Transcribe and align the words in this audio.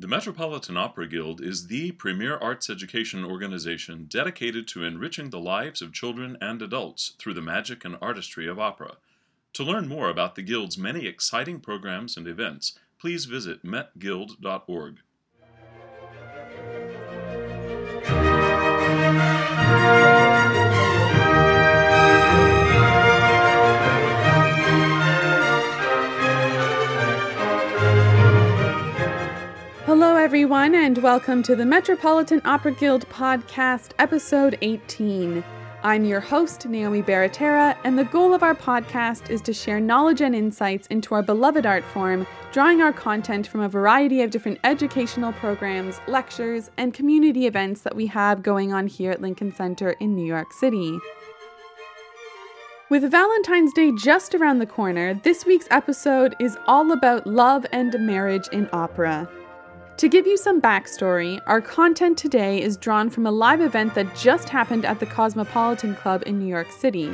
The 0.00 0.08
Metropolitan 0.08 0.78
Opera 0.78 1.06
Guild 1.06 1.42
is 1.42 1.66
the 1.66 1.92
premier 1.92 2.38
arts 2.38 2.70
education 2.70 3.22
organization 3.22 4.06
dedicated 4.06 4.66
to 4.68 4.82
enriching 4.82 5.28
the 5.28 5.38
lives 5.38 5.82
of 5.82 5.92
children 5.92 6.38
and 6.40 6.62
adults 6.62 7.10
through 7.18 7.34
the 7.34 7.42
magic 7.42 7.84
and 7.84 7.98
artistry 8.00 8.48
of 8.48 8.58
opera. 8.58 8.96
To 9.52 9.62
learn 9.62 9.88
more 9.88 10.08
about 10.08 10.36
the 10.36 10.42
Guild's 10.42 10.78
many 10.78 11.06
exciting 11.06 11.60
programs 11.60 12.16
and 12.16 12.26
events, 12.26 12.78
please 12.98 13.26
visit 13.26 13.62
metguild.org. 13.62 15.00
everyone, 30.40 30.74
and 30.74 30.96
welcome 30.96 31.42
to 31.42 31.54
the 31.54 31.66
Metropolitan 31.66 32.40
Opera 32.46 32.72
Guild 32.72 33.06
podcast, 33.10 33.90
episode 33.98 34.56
18. 34.62 35.44
I'm 35.82 36.06
your 36.06 36.20
host, 36.20 36.64
Naomi 36.66 37.02
Baratera, 37.02 37.76
and 37.84 37.98
the 37.98 38.06
goal 38.06 38.32
of 38.32 38.42
our 38.42 38.54
podcast 38.54 39.28
is 39.28 39.42
to 39.42 39.52
share 39.52 39.80
knowledge 39.80 40.22
and 40.22 40.34
insights 40.34 40.86
into 40.86 41.14
our 41.14 41.22
beloved 41.22 41.66
art 41.66 41.84
form, 41.84 42.26
drawing 42.52 42.80
our 42.80 42.90
content 42.90 43.46
from 43.48 43.60
a 43.60 43.68
variety 43.68 44.22
of 44.22 44.30
different 44.30 44.58
educational 44.64 45.34
programs, 45.34 46.00
lectures, 46.08 46.70
and 46.78 46.94
community 46.94 47.44
events 47.44 47.82
that 47.82 47.94
we 47.94 48.06
have 48.06 48.42
going 48.42 48.72
on 48.72 48.86
here 48.86 49.10
at 49.10 49.20
Lincoln 49.20 49.54
Center 49.54 49.90
in 50.00 50.14
New 50.14 50.24
York 50.24 50.54
City. 50.54 50.98
With 52.88 53.10
Valentine's 53.10 53.74
Day 53.74 53.92
just 53.92 54.34
around 54.34 54.58
the 54.58 54.64
corner, 54.64 55.20
this 55.22 55.44
week's 55.44 55.68
episode 55.70 56.34
is 56.40 56.56
all 56.66 56.92
about 56.92 57.26
love 57.26 57.66
and 57.72 57.94
marriage 58.06 58.48
in 58.52 58.70
opera. 58.72 59.28
To 60.00 60.08
give 60.08 60.26
you 60.26 60.38
some 60.38 60.62
backstory, 60.62 61.42
our 61.46 61.60
content 61.60 62.16
today 62.16 62.62
is 62.62 62.78
drawn 62.78 63.10
from 63.10 63.26
a 63.26 63.30
live 63.30 63.60
event 63.60 63.94
that 63.96 64.16
just 64.16 64.48
happened 64.48 64.86
at 64.86 64.98
the 64.98 65.04
Cosmopolitan 65.04 65.94
Club 65.94 66.22
in 66.24 66.38
New 66.38 66.46
York 66.46 66.72
City. 66.72 67.12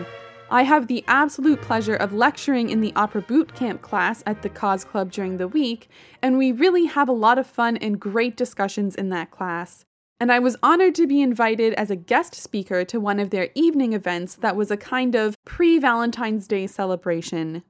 I 0.52 0.62
have 0.62 0.86
the 0.86 1.02
absolute 1.08 1.60
pleasure 1.60 1.96
of 1.96 2.12
lecturing 2.12 2.70
in 2.70 2.80
the 2.80 2.92
Opera 2.94 3.22
Boot 3.22 3.52
Camp 3.56 3.82
class 3.82 4.22
at 4.24 4.42
the 4.42 4.48
Cos 4.48 4.84
Club 4.84 5.10
during 5.10 5.36
the 5.36 5.48
week, 5.48 5.88
and 6.22 6.38
we 6.38 6.52
really 6.52 6.84
have 6.84 7.08
a 7.08 7.12
lot 7.12 7.38
of 7.38 7.48
fun 7.48 7.76
and 7.76 7.98
great 7.98 8.36
discussions 8.36 8.94
in 8.94 9.08
that 9.08 9.32
class. 9.32 9.84
And 10.20 10.30
I 10.30 10.38
was 10.38 10.56
honored 10.62 10.94
to 10.94 11.08
be 11.08 11.20
invited 11.20 11.74
as 11.74 11.90
a 11.90 11.96
guest 11.96 12.36
speaker 12.36 12.84
to 12.84 13.00
one 13.00 13.18
of 13.18 13.30
their 13.30 13.48
evening 13.56 13.94
events 13.94 14.36
that 14.36 14.54
was 14.54 14.70
a 14.70 14.76
kind 14.76 15.16
of 15.16 15.34
pre 15.44 15.80
Valentine's 15.80 16.46
Day 16.46 16.68
celebration. 16.68 17.64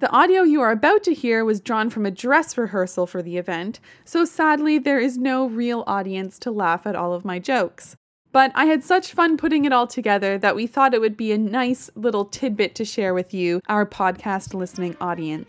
The 0.00 0.10
audio 0.10 0.42
you 0.42 0.60
are 0.60 0.72
about 0.72 1.04
to 1.04 1.14
hear 1.14 1.44
was 1.44 1.60
drawn 1.60 1.88
from 1.88 2.04
a 2.04 2.10
dress 2.10 2.58
rehearsal 2.58 3.06
for 3.06 3.22
the 3.22 3.36
event, 3.36 3.78
so 4.04 4.24
sadly, 4.24 4.76
there 4.76 4.98
is 4.98 5.16
no 5.16 5.46
real 5.46 5.84
audience 5.86 6.36
to 6.40 6.50
laugh 6.50 6.84
at 6.84 6.96
all 6.96 7.12
of 7.12 7.24
my 7.24 7.38
jokes. 7.38 7.96
But 8.32 8.50
I 8.56 8.64
had 8.64 8.82
such 8.82 9.12
fun 9.12 9.36
putting 9.36 9.64
it 9.64 9.72
all 9.72 9.86
together 9.86 10.36
that 10.38 10.56
we 10.56 10.66
thought 10.66 10.94
it 10.94 11.00
would 11.00 11.16
be 11.16 11.30
a 11.30 11.38
nice 11.38 11.90
little 11.94 12.24
tidbit 12.24 12.74
to 12.74 12.84
share 12.84 13.14
with 13.14 13.32
you, 13.32 13.60
our 13.68 13.86
podcast 13.86 14.52
listening 14.52 14.96
audience. 15.00 15.48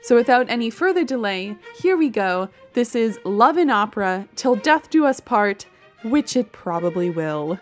So 0.00 0.16
without 0.16 0.48
any 0.48 0.70
further 0.70 1.04
delay, 1.04 1.54
here 1.76 1.98
we 1.98 2.08
go. 2.08 2.48
This 2.72 2.94
is 2.94 3.20
Love 3.26 3.58
in 3.58 3.68
Opera, 3.68 4.26
Till 4.36 4.56
Death 4.56 4.88
Do 4.88 5.04
Us 5.04 5.20
Part, 5.20 5.66
which 6.02 6.34
it 6.34 6.50
probably 6.52 7.10
will. 7.10 7.60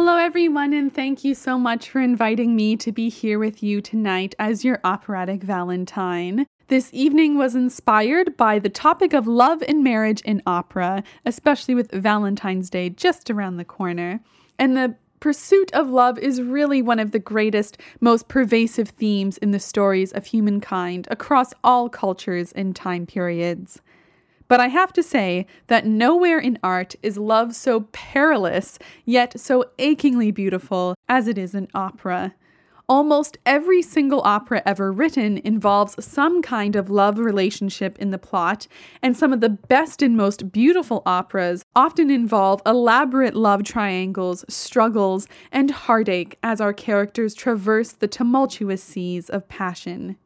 Hello, 0.00 0.16
everyone, 0.16 0.72
and 0.74 0.94
thank 0.94 1.24
you 1.24 1.34
so 1.34 1.58
much 1.58 1.90
for 1.90 2.00
inviting 2.00 2.54
me 2.54 2.76
to 2.76 2.92
be 2.92 3.08
here 3.08 3.36
with 3.36 3.64
you 3.64 3.80
tonight 3.80 4.32
as 4.38 4.64
your 4.64 4.78
operatic 4.84 5.42
Valentine. 5.42 6.46
This 6.68 6.90
evening 6.92 7.36
was 7.36 7.56
inspired 7.56 8.36
by 8.36 8.60
the 8.60 8.68
topic 8.68 9.12
of 9.12 9.26
love 9.26 9.60
and 9.66 9.82
marriage 9.82 10.20
in 10.20 10.40
opera, 10.46 11.02
especially 11.26 11.74
with 11.74 11.90
Valentine's 11.90 12.70
Day 12.70 12.90
just 12.90 13.28
around 13.28 13.56
the 13.56 13.64
corner. 13.64 14.20
And 14.56 14.76
the 14.76 14.94
pursuit 15.18 15.74
of 15.74 15.88
love 15.88 16.16
is 16.16 16.40
really 16.40 16.80
one 16.80 17.00
of 17.00 17.10
the 17.10 17.18
greatest, 17.18 17.76
most 18.00 18.28
pervasive 18.28 18.90
themes 18.90 19.36
in 19.38 19.50
the 19.50 19.58
stories 19.58 20.12
of 20.12 20.26
humankind 20.26 21.08
across 21.10 21.52
all 21.64 21.88
cultures 21.88 22.52
and 22.52 22.76
time 22.76 23.04
periods. 23.04 23.82
But 24.48 24.60
I 24.60 24.68
have 24.68 24.92
to 24.94 25.02
say 25.02 25.46
that 25.66 25.86
nowhere 25.86 26.38
in 26.38 26.58
art 26.62 26.94
is 27.02 27.18
love 27.18 27.54
so 27.54 27.82
perilous, 27.92 28.78
yet 29.04 29.38
so 29.38 29.66
achingly 29.78 30.30
beautiful, 30.30 30.94
as 31.06 31.28
it 31.28 31.36
is 31.36 31.54
in 31.54 31.68
opera. 31.74 32.34
Almost 32.90 33.36
every 33.44 33.82
single 33.82 34.22
opera 34.24 34.62
ever 34.64 34.90
written 34.90 35.36
involves 35.44 36.02
some 36.02 36.40
kind 36.40 36.74
of 36.74 36.88
love 36.88 37.18
relationship 37.18 37.98
in 37.98 38.10
the 38.10 38.16
plot, 38.16 38.66
and 39.02 39.14
some 39.14 39.30
of 39.30 39.42
the 39.42 39.50
best 39.50 40.00
and 40.00 40.16
most 40.16 40.50
beautiful 40.50 41.02
operas 41.04 41.62
often 41.76 42.10
involve 42.10 42.62
elaborate 42.64 43.34
love 43.34 43.62
triangles, 43.62 44.42
struggles, 44.48 45.28
and 45.52 45.70
heartache 45.70 46.38
as 46.42 46.62
our 46.62 46.72
characters 46.72 47.34
traverse 47.34 47.92
the 47.92 48.08
tumultuous 48.08 48.82
seas 48.82 49.28
of 49.28 49.46
passion. 49.50 50.16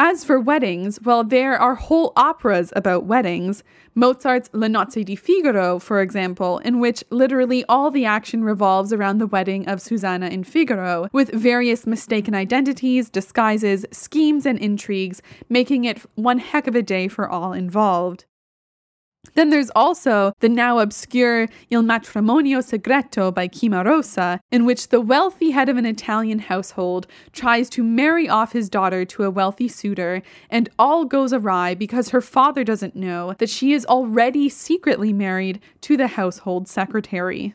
As 0.00 0.22
for 0.22 0.38
weddings, 0.38 1.00
well, 1.02 1.24
there 1.24 1.58
are 1.58 1.74
whole 1.74 2.12
operas 2.14 2.72
about 2.76 3.06
weddings. 3.06 3.64
Mozart's 3.96 4.48
Le 4.52 4.68
Nozze 4.68 5.04
di 5.04 5.16
Figaro, 5.16 5.80
for 5.80 6.00
example, 6.00 6.58
in 6.58 6.78
which 6.78 7.02
literally 7.10 7.64
all 7.68 7.90
the 7.90 8.04
action 8.04 8.44
revolves 8.44 8.92
around 8.92 9.18
the 9.18 9.26
wedding 9.26 9.66
of 9.68 9.82
Susanna 9.82 10.26
and 10.26 10.46
Figaro, 10.46 11.08
with 11.12 11.32
various 11.32 11.84
mistaken 11.84 12.32
identities, 12.32 13.10
disguises, 13.10 13.84
schemes, 13.90 14.46
and 14.46 14.60
intrigues, 14.60 15.20
making 15.48 15.84
it 15.84 15.98
one 16.14 16.38
heck 16.38 16.68
of 16.68 16.76
a 16.76 16.82
day 16.82 17.08
for 17.08 17.28
all 17.28 17.52
involved. 17.52 18.24
Then 19.34 19.50
there's 19.50 19.70
also 19.76 20.32
the 20.40 20.48
now 20.48 20.78
obscure 20.78 21.48
Il 21.70 21.82
matrimonio 21.82 22.62
segreto 22.62 23.30
by 23.30 23.48
Cimarosa, 23.48 24.40
in 24.50 24.64
which 24.64 24.88
the 24.88 25.00
wealthy 25.00 25.50
head 25.50 25.68
of 25.68 25.76
an 25.76 25.86
Italian 25.86 26.38
household 26.38 27.06
tries 27.32 27.68
to 27.70 27.82
marry 27.82 28.28
off 28.28 28.52
his 28.52 28.68
daughter 28.68 29.04
to 29.04 29.24
a 29.24 29.30
wealthy 29.30 29.68
suitor, 29.68 30.22
and 30.50 30.68
all 30.78 31.04
goes 31.04 31.32
awry 31.32 31.74
because 31.74 32.10
her 32.10 32.20
father 32.20 32.64
doesn't 32.64 32.96
know 32.96 33.34
that 33.38 33.50
she 33.50 33.72
is 33.72 33.86
already 33.86 34.48
secretly 34.48 35.12
married 35.12 35.60
to 35.80 35.96
the 35.96 36.08
household 36.08 36.68
secretary. 36.68 37.54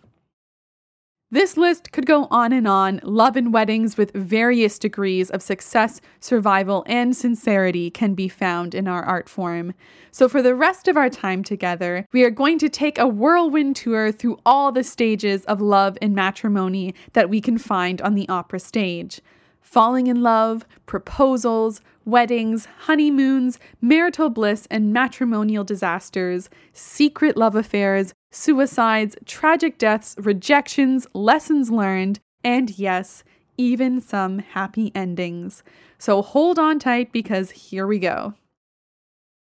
This 1.34 1.58
list 1.58 1.92
could 1.92 2.06
go 2.06 2.28
on 2.30 2.54
and 2.54 2.68
on. 2.68 3.00
Love 3.02 3.36
and 3.36 3.52
weddings 3.52 3.98
with 3.98 4.14
various 4.14 4.78
degrees 4.78 5.32
of 5.32 5.42
success, 5.42 6.00
survival, 6.20 6.84
and 6.86 7.18
sincerity 7.18 7.90
can 7.90 8.14
be 8.14 8.28
found 8.28 8.76
in 8.76 8.88
our 8.88 9.02
art 9.02 9.28
form. 9.28 9.74
So, 10.12 10.30
for 10.30 10.44
the 10.44 10.54
rest 10.54 10.88
of 10.88 10.96
our 10.96 11.10
time 11.10 11.44
together, 11.44 12.08
we 12.12 12.24
are 12.24 12.30
going 12.30 12.60
to 12.60 12.70
take 12.70 13.00
a 13.00 13.08
whirlwind 13.08 13.76
tour 13.78 14.12
through 14.12 14.42
all 14.46 14.72
the 14.72 14.84
stages 14.84 15.44
of 15.46 15.60
love 15.60 15.98
and 16.04 16.14
matrimony 16.14 16.94
that 17.14 17.32
we 17.32 17.42
can 17.42 17.58
find 17.58 18.00
on 18.04 18.14
the 18.14 18.30
opera 18.30 18.60
stage 18.60 19.20
falling 19.60 20.06
in 20.06 20.22
love, 20.22 20.68
proposals, 20.86 21.82
weddings, 22.06 22.68
honeymoons, 22.82 23.58
marital 23.82 24.30
bliss 24.30 24.68
and 24.70 24.94
matrimonial 24.94 25.64
disasters, 25.64 26.48
secret 26.74 27.36
love 27.36 27.56
affairs, 27.56 28.14
suicides, 28.34 29.16
tragic 29.26 29.78
deaths, 29.78 30.16
rejections, 30.18 31.08
lessons 31.14 31.70
learned, 31.70 32.20
and 32.44 32.78
yes, 32.78 33.24
even 33.58 34.02
some 34.02 34.40
happy 34.40 34.92
endings. 34.96 35.64
So 35.98 36.22
hold 36.22 36.58
on 36.58 36.80
tight 36.80 37.12
because 37.12 37.52
here 37.52 37.86
we 37.86 38.00
go. 38.00 38.34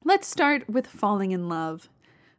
Let's 0.05 0.27
start 0.27 0.69
with 0.69 0.87
falling 0.87 1.31
in 1.31 1.49
love. 1.49 1.89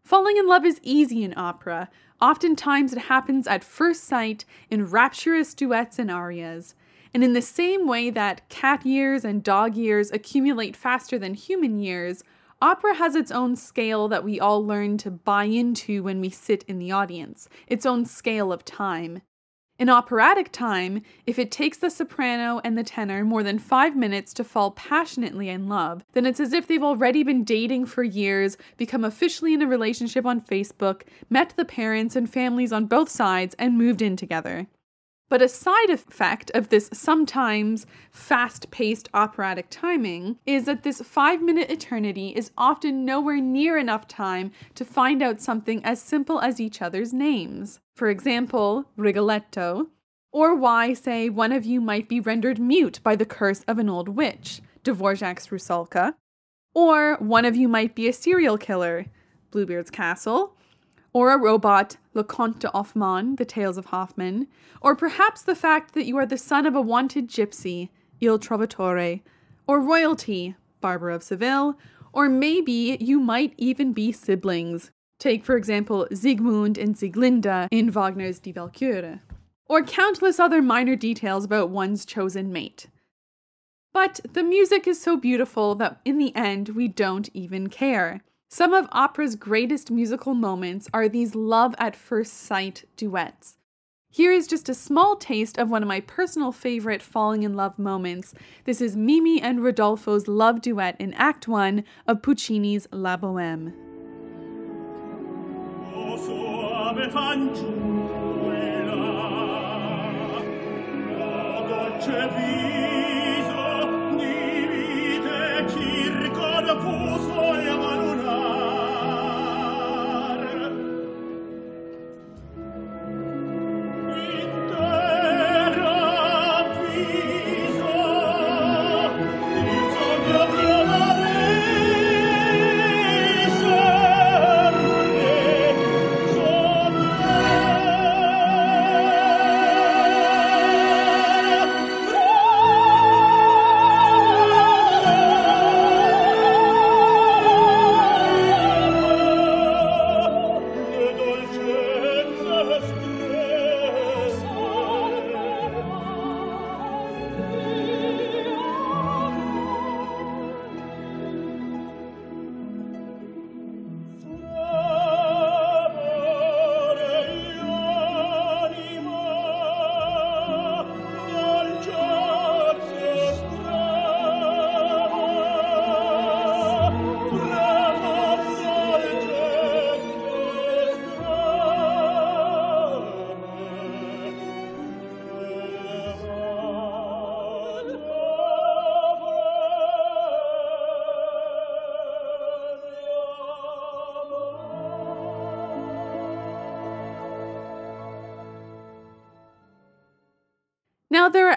Falling 0.03 0.37
in 0.37 0.47
love 0.47 0.65
is 0.65 0.79
easy 0.83 1.23
in 1.23 1.33
opera. 1.37 1.89
Oftentimes 2.19 2.91
it 2.91 2.99
happens 2.99 3.47
at 3.47 3.63
first 3.63 4.03
sight 4.03 4.45
in 4.69 4.89
rapturous 4.89 5.53
duets 5.53 5.99
and 5.99 6.11
arias. 6.11 6.75
And 7.13 7.23
in 7.23 7.33
the 7.33 7.41
same 7.41 7.87
way 7.87 8.09
that 8.09 8.47
cat 8.49 8.85
years 8.85 9.23
and 9.23 9.43
dog 9.43 9.75
years 9.75 10.11
accumulate 10.11 10.75
faster 10.75 11.17
than 11.17 11.33
human 11.33 11.79
years, 11.79 12.23
opera 12.61 12.95
has 12.95 13.15
its 13.15 13.31
own 13.31 13.55
scale 13.55 14.07
that 14.07 14.23
we 14.23 14.39
all 14.39 14.65
learn 14.65 14.97
to 14.99 15.11
buy 15.11 15.45
into 15.45 16.03
when 16.03 16.21
we 16.21 16.29
sit 16.29 16.63
in 16.67 16.79
the 16.79 16.91
audience, 16.91 17.49
its 17.67 17.85
own 17.85 18.05
scale 18.05 18.53
of 18.53 18.63
time. 18.63 19.21
In 19.79 19.89
operatic 19.89 20.51
time, 20.51 21.01
if 21.25 21.39
it 21.39 21.49
takes 21.49 21.79
the 21.79 21.89
soprano 21.89 22.61
and 22.63 22.77
the 22.77 22.83
tenor 22.83 23.25
more 23.25 23.41
than 23.41 23.57
five 23.57 23.95
minutes 23.95 24.31
to 24.35 24.43
fall 24.43 24.69
passionately 24.71 25.49
in 25.49 25.67
love, 25.67 26.05
then 26.13 26.27
it's 26.27 26.39
as 26.39 26.53
if 26.53 26.67
they've 26.67 26.83
already 26.83 27.23
been 27.23 27.43
dating 27.43 27.87
for 27.87 28.03
years, 28.03 28.57
become 28.77 29.03
officially 29.03 29.55
in 29.55 29.61
a 29.63 29.67
relationship 29.67 30.23
on 30.23 30.39
Facebook, 30.39 31.01
met 31.31 31.55
the 31.57 31.65
parents 31.65 32.15
and 32.15 32.31
families 32.31 32.71
on 32.71 32.85
both 32.85 33.09
sides, 33.09 33.55
and 33.57 33.75
moved 33.75 34.03
in 34.03 34.15
together. 34.15 34.67
But 35.31 35.41
a 35.41 35.47
side 35.47 35.89
effect 35.89 36.51
of 36.53 36.67
this 36.67 36.89
sometimes 36.91 37.85
fast 38.11 38.69
paced 38.69 39.07
operatic 39.13 39.67
timing 39.69 40.37
is 40.45 40.65
that 40.65 40.83
this 40.83 40.99
five 40.99 41.41
minute 41.41 41.71
eternity 41.71 42.33
is 42.35 42.51
often 42.57 43.05
nowhere 43.05 43.39
near 43.39 43.77
enough 43.77 44.09
time 44.09 44.51
to 44.75 44.83
find 44.83 45.23
out 45.23 45.39
something 45.39 45.85
as 45.85 46.01
simple 46.01 46.41
as 46.41 46.59
each 46.59 46.81
other's 46.81 47.13
names. 47.13 47.79
For 47.95 48.09
example, 48.09 48.87
Rigoletto. 48.97 49.87
Or 50.33 50.53
why, 50.53 50.91
say, 50.91 51.29
one 51.29 51.53
of 51.53 51.63
you 51.63 51.79
might 51.79 52.09
be 52.09 52.19
rendered 52.19 52.59
mute 52.59 52.99
by 53.01 53.15
the 53.15 53.25
curse 53.25 53.63
of 53.69 53.79
an 53.79 53.87
old 53.87 54.09
witch, 54.09 54.59
Dvorak's 54.83 55.47
Rusalka. 55.47 56.15
Or 56.75 57.15
one 57.19 57.45
of 57.45 57.55
you 57.55 57.69
might 57.69 57.95
be 57.95 58.09
a 58.09 58.13
serial 58.13 58.57
killer, 58.57 59.05
Bluebeard's 59.49 59.91
Castle. 59.91 60.57
Or 61.13 61.31
a 61.31 61.37
robot, 61.37 61.97
Les 62.13 62.23
Contes 62.23 62.59
d'Hoffmann, 62.59 63.37
The 63.37 63.45
Tales 63.45 63.77
of 63.77 63.87
Hoffmann. 63.87 64.47
Or 64.81 64.95
perhaps 64.95 65.41
the 65.41 65.55
fact 65.55 65.93
that 65.93 66.05
you 66.05 66.17
are 66.17 66.25
the 66.25 66.37
son 66.37 66.65
of 66.65 66.75
a 66.75 66.81
wanted 66.81 67.29
gypsy, 67.29 67.89
Il 68.19 68.39
Trovatore. 68.39 69.21
Or 69.67 69.81
royalty, 69.81 70.55
Barber 70.79 71.09
of 71.09 71.23
Seville. 71.23 71.77
Or 72.13 72.29
maybe 72.29 72.97
you 72.99 73.19
might 73.19 73.53
even 73.57 73.93
be 73.93 74.11
siblings. 74.11 74.91
Take, 75.19 75.45
for 75.45 75.55
example, 75.55 76.07
Siegmund 76.13 76.77
and 76.77 76.95
Sieglinde 76.95 77.67
in 77.71 77.91
Wagner's 77.91 78.39
Die 78.39 78.53
Walküre 78.53 79.19
or 79.71 79.81
countless 79.81 80.37
other 80.37 80.61
minor 80.61 80.97
details 80.97 81.45
about 81.45 81.69
one's 81.69 82.03
chosen 82.03 82.51
mate. 82.51 82.87
But 83.93 84.19
the 84.33 84.43
music 84.43 84.85
is 84.85 85.01
so 85.01 85.15
beautiful 85.15 85.75
that 85.75 86.01
in 86.03 86.17
the 86.17 86.35
end, 86.35 86.69
we 86.75 86.89
don't 86.89 87.29
even 87.33 87.67
care. 87.67 88.19
Some 88.53 88.73
of 88.73 88.89
opera's 88.91 89.37
greatest 89.37 89.89
musical 89.89 90.33
moments 90.33 90.89
are 90.93 91.07
these 91.07 91.35
love 91.35 91.73
at 91.77 91.95
first 91.95 92.33
sight 92.33 92.83
duets. 92.97 93.55
Here 94.09 94.33
is 94.33 94.45
just 94.45 94.67
a 94.67 94.73
small 94.73 95.15
taste 95.15 95.57
of 95.57 95.69
one 95.69 95.81
of 95.81 95.87
my 95.87 96.01
personal 96.01 96.51
favorite 96.51 97.01
falling 97.01 97.43
in 97.43 97.53
love 97.53 97.79
moments. 97.79 98.33
This 98.65 98.81
is 98.81 98.97
Mimi 98.97 99.41
and 99.41 99.63
Rodolfo's 99.63 100.27
love 100.27 100.61
duet 100.61 100.97
in 100.99 101.13
Act 101.13 101.47
1 101.47 101.85
of 102.07 102.21
Puccini's 102.21 102.89
La 102.91 103.15
Boheme. 103.15 103.71
dolce 112.01 113.00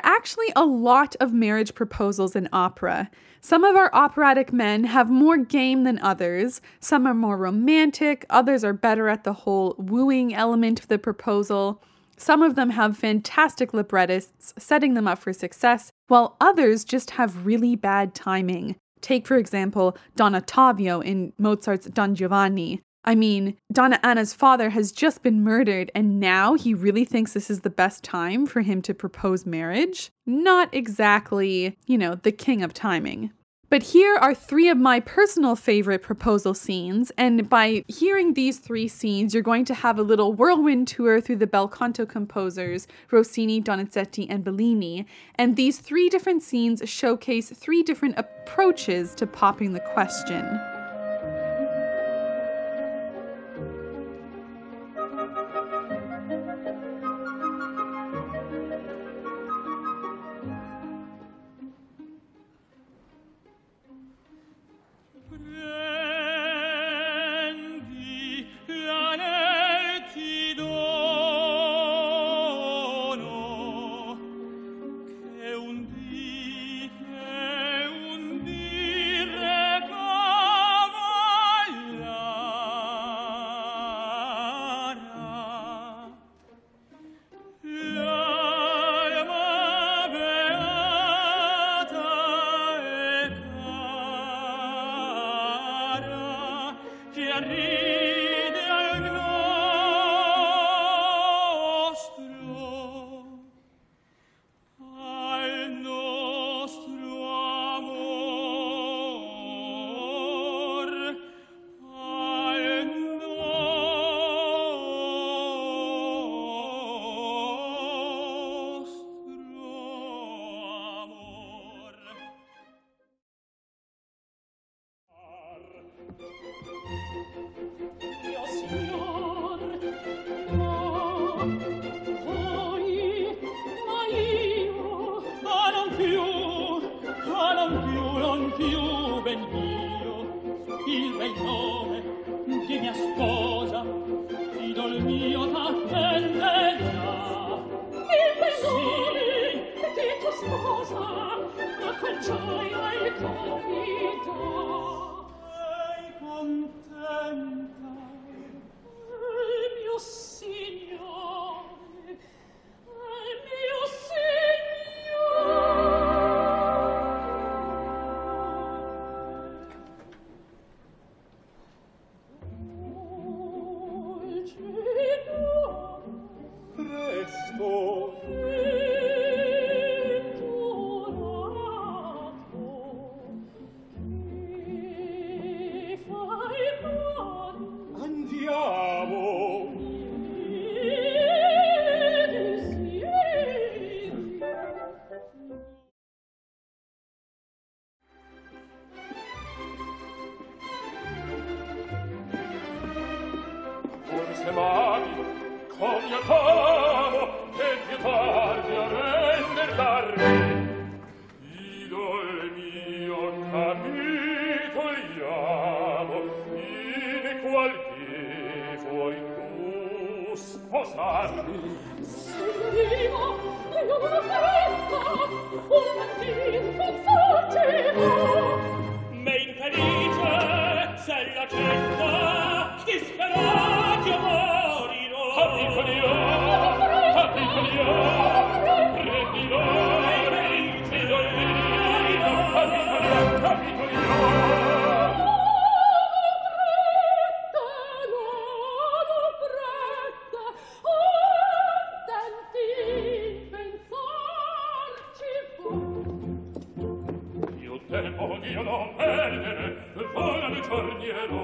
actually 0.05 0.53
a 0.55 0.65
lot 0.65 1.17
of 1.21 1.33
marriage 1.33 1.75
proposals 1.75 2.37
in 2.37 2.49
opera. 2.53 3.11
Some 3.41 3.65
of 3.65 3.77
our 3.77 3.91
operatic 3.93 4.53
men 4.53 4.85
have 4.85 5.11
more 5.11 5.37
game 5.37 5.85
than 5.85 5.99
others. 5.99 6.61
Some 6.81 7.07
are 7.07 7.15
more 7.15 7.37
romantic, 7.37 8.25
others 8.31 8.65
are 8.65 8.73
better 8.73 9.09
at 9.09 9.25
the 9.25 9.33
whole 9.33 9.75
wooing 9.79 10.35
element 10.35 10.81
of 10.81 10.89
the 10.89 10.99
proposal. 10.99 11.83
Some 12.17 12.43
of 12.43 12.55
them 12.55 12.71
have 12.71 12.97
fantastic 12.97 13.75
librettists, 13.75 14.55
setting 14.59 14.95
them 14.95 15.09
up 15.09 15.19
for 15.19 15.33
success, 15.33 15.91
while 16.07 16.37
others 16.41 16.85
just 16.85 17.11
have 17.13 17.45
really 17.45 17.75
bad 17.75 18.15
timing. 18.15 18.77
Take, 19.01 19.27
for 19.27 19.37
example, 19.37 19.97
Don 20.17 20.33
Ottavio 20.33 21.05
in 21.05 21.33
Mozart's 21.39 21.87
Don 21.87 22.15
Giovanni. 22.15 22.81
I 23.05 23.15
mean, 23.15 23.57
Donna 23.71 24.01
Anna's 24.03 24.33
father 24.33 24.71
has 24.71 24.91
just 24.91 25.23
been 25.23 25.43
murdered, 25.43 25.91
and 25.95 26.19
now 26.19 26.55
he 26.55 26.73
really 26.73 27.05
thinks 27.05 27.33
this 27.33 27.51
is 27.51 27.61
the 27.61 27.71
best 27.71 28.03
time 28.03 28.47
for 28.47 28.63
him 28.63 28.81
to 28.83 28.95
propose 28.95 29.45
marriage? 29.45 30.11
Not 30.27 30.71
exactly, 30.73 31.77
you 31.87 31.99
know, 31.99 32.15
the 32.15 32.33
king 32.33 32.63
of 32.63 32.73
timing. 32.73 33.31
But 33.71 33.83
here 33.83 34.17
are 34.17 34.35
three 34.35 34.69
of 34.69 34.79
my 34.79 35.01
personal 35.01 35.57
favorite 35.57 36.01
proposal 36.01 36.55
scenes, 36.55 37.11
and 37.19 37.49
by 37.49 37.85
hearing 37.89 38.35
these 38.35 38.59
three 38.59 38.89
scenes, 38.89 39.35
you're 39.35 39.43
going 39.43 39.65
to 39.65 39.75
have 39.75 39.99
a 39.99 40.03
little 40.03 40.33
whirlwind 40.33 40.87
tour 40.89 41.21
through 41.21 41.37
the 41.37 41.47
bel 41.47 41.69
canto 41.69 42.07
composers 42.07 42.87
Rossini, 43.11 43.61
Donizetti, 43.61 44.27
and 44.31 44.45
Bellini. 44.45 45.07
And 45.35 45.57
these 45.57 45.79
three 45.79 46.09
different 46.09 46.43
scenes 46.43 46.83
showcase 46.89 47.51
three 47.51 47.83
different 47.83 48.17
approaches 48.17 49.15
to 49.17 49.27
popping 49.27 49.73
the 49.73 49.81
question. 49.81 50.61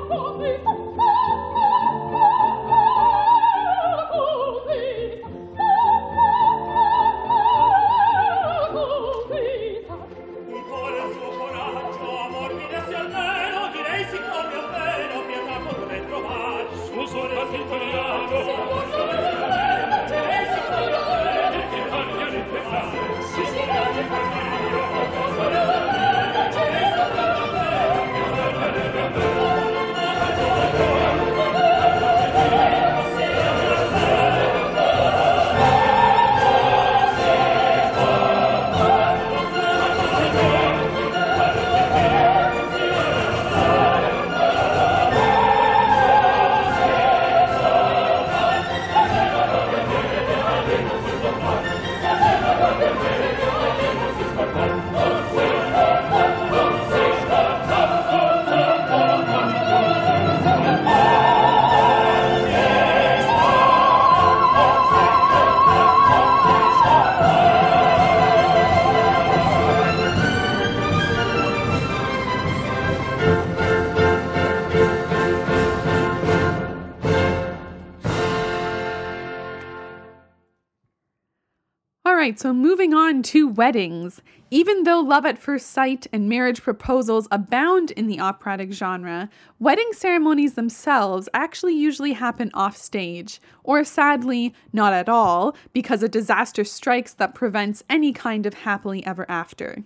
right, 82.28 82.38
so 82.38 82.54
moving 82.54 82.94
on 82.94 83.24
to 83.24 83.48
weddings. 83.48 84.22
Even 84.52 84.84
though 84.84 85.00
love 85.00 85.26
at 85.26 85.38
first 85.38 85.68
sight 85.68 86.08
and 86.12 86.28
marriage 86.28 86.62
proposals 86.62 87.26
abound 87.32 87.92
in 87.92 88.08
the 88.08 88.20
operatic 88.20 88.74
genre, 88.74 89.30
wedding 89.60 89.90
ceremonies 89.94 90.56
themselves 90.56 91.30
actually 91.34 91.74
usually 91.74 92.12
happen 92.12 92.52
offstage, 92.54 93.40
or 93.64 93.86
sadly, 93.86 94.54
not 94.74 94.92
at 94.92 95.08
all, 95.08 95.56
because 95.72 96.04
a 96.04 96.10
disaster 96.10 96.66
strikes 96.66 97.14
that 97.14 97.34
prevents 97.34 97.84
any 97.90 98.12
kind 98.12 98.46
of 98.46 98.54
happily 98.56 99.06
ever 99.06 99.26
after. 99.30 99.84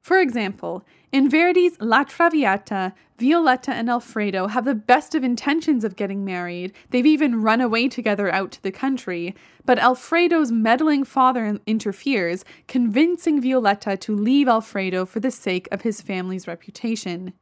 For 0.00 0.20
example, 0.20 0.84
in 1.12 1.28
Verdi's 1.28 1.76
La 1.80 2.04
Traviata, 2.04 2.94
Violetta 3.18 3.72
and 3.72 3.90
Alfredo 3.90 4.46
have 4.46 4.64
the 4.64 4.74
best 4.74 5.14
of 5.14 5.24
intentions 5.24 5.84
of 5.84 5.96
getting 5.96 6.24
married. 6.24 6.72
They've 6.90 7.04
even 7.04 7.42
run 7.42 7.60
away 7.60 7.88
together 7.88 8.32
out 8.32 8.52
to 8.52 8.62
the 8.62 8.70
country. 8.70 9.34
But 9.66 9.78
Alfredo's 9.78 10.52
meddling 10.52 11.04
father 11.04 11.58
interferes, 11.66 12.44
convincing 12.68 13.40
Violetta 13.40 13.96
to 13.98 14.14
leave 14.14 14.48
Alfredo 14.48 15.04
for 15.04 15.20
the 15.20 15.30
sake 15.30 15.68
of 15.72 15.82
his 15.82 16.00
family's 16.00 16.46
reputation. 16.46 17.32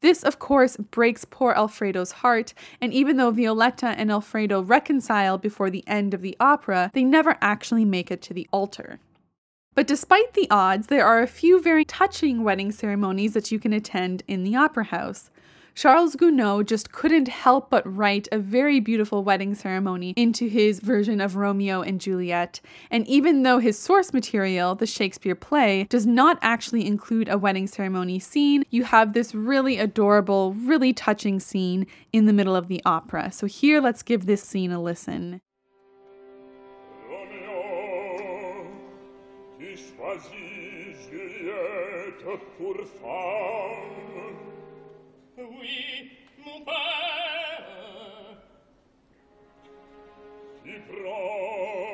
This, 0.00 0.24
of 0.24 0.38
course, 0.40 0.76
breaks 0.76 1.24
poor 1.24 1.52
Alfredo's 1.52 2.12
heart, 2.12 2.54
and 2.80 2.92
even 2.92 3.16
though 3.16 3.30
Violetta 3.30 3.86
and 3.86 4.10
Alfredo 4.10 4.60
reconcile 4.60 5.38
before 5.38 5.70
the 5.70 5.86
end 5.86 6.12
of 6.12 6.22
the 6.22 6.36
opera, 6.40 6.90
they 6.92 7.04
never 7.04 7.36
actually 7.40 7.84
make 7.84 8.10
it 8.10 8.20
to 8.22 8.34
the 8.34 8.48
altar. 8.52 8.98
But 9.74 9.86
despite 9.86 10.34
the 10.34 10.48
odds, 10.50 10.88
there 10.88 11.06
are 11.06 11.22
a 11.22 11.26
few 11.26 11.60
very 11.60 11.84
touching 11.84 12.44
wedding 12.44 12.72
ceremonies 12.72 13.32
that 13.32 13.50
you 13.50 13.58
can 13.58 13.72
attend 13.72 14.22
in 14.28 14.44
the 14.44 14.54
opera 14.54 14.84
house. 14.84 15.30
Charles 15.74 16.16
Gounod 16.16 16.66
just 16.66 16.92
couldn't 16.92 17.28
help 17.28 17.70
but 17.70 17.90
write 17.90 18.28
a 18.30 18.38
very 18.38 18.78
beautiful 18.78 19.24
wedding 19.24 19.54
ceremony 19.54 20.12
into 20.16 20.46
his 20.46 20.80
version 20.80 21.18
of 21.18 21.36
Romeo 21.36 21.80
and 21.80 21.98
Juliet. 21.98 22.60
And 22.90 23.08
even 23.08 23.42
though 23.42 23.58
his 23.58 23.78
source 23.78 24.12
material, 24.12 24.74
the 24.74 24.86
Shakespeare 24.86 25.34
play, 25.34 25.84
does 25.84 26.06
not 26.06 26.38
actually 26.42 26.86
include 26.86 27.30
a 27.30 27.38
wedding 27.38 27.66
ceremony 27.66 28.18
scene, 28.18 28.64
you 28.68 28.84
have 28.84 29.14
this 29.14 29.34
really 29.34 29.78
adorable, 29.78 30.52
really 30.52 30.92
touching 30.92 31.40
scene 31.40 31.86
in 32.12 32.26
the 32.26 32.34
middle 32.34 32.54
of 32.54 32.68
the 32.68 32.82
opera. 32.84 33.32
So 33.32 33.46
here, 33.46 33.80
let's 33.80 34.02
give 34.02 34.26
this 34.26 34.42
scene 34.42 34.72
a 34.72 34.82
listen. 34.82 35.40
quasi 40.02 40.94
Juliette 41.10 42.24
pour 42.58 42.76
femme. 43.00 44.34
Oui, 45.38 46.10
mon 46.44 46.60
père. 46.64 47.66
Si 50.64 50.72
prend 50.88 51.91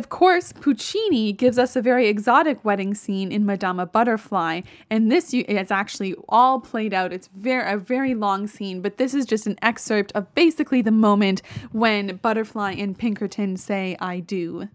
of 0.00 0.08
course, 0.08 0.54
Puccini 0.54 1.30
gives 1.30 1.58
us 1.58 1.76
a 1.76 1.82
very 1.82 2.08
exotic 2.08 2.64
wedding 2.64 2.94
scene 2.94 3.30
in 3.30 3.44
Madama 3.44 3.84
Butterfly, 3.84 4.62
and 4.88 5.12
this 5.12 5.34
is 5.34 5.70
actually 5.70 6.14
all 6.26 6.58
played 6.58 6.94
out. 6.94 7.12
It's 7.12 7.28
very 7.28 7.70
a 7.70 7.76
very 7.76 8.14
long 8.14 8.46
scene, 8.46 8.80
but 8.80 8.96
this 8.96 9.12
is 9.12 9.26
just 9.26 9.46
an 9.46 9.58
excerpt 9.60 10.10
of 10.12 10.34
basically 10.34 10.80
the 10.80 10.90
moment 10.90 11.42
when 11.72 12.16
Butterfly 12.16 12.76
and 12.78 12.98
Pinkerton 12.98 13.58
say 13.58 13.94
"I 14.00 14.20
do." 14.20 14.70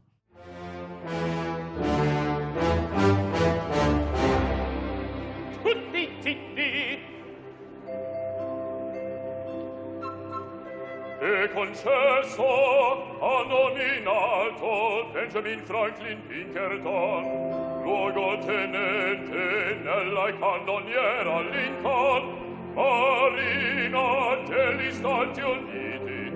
Celso, 11.76 13.20
ha 13.20 13.44
nominato 13.44 15.10
Benjamin 15.12 15.62
Franklin 15.64 16.22
Pinkerton, 16.26 17.82
luogotenente 17.84 19.80
nella 19.84 20.34
cannoniera 20.40 21.42
Lincoln, 21.42 22.72
marina 22.74 24.38
degli 24.48 24.92
Stati 24.92 25.42
Uniti, 25.42 26.34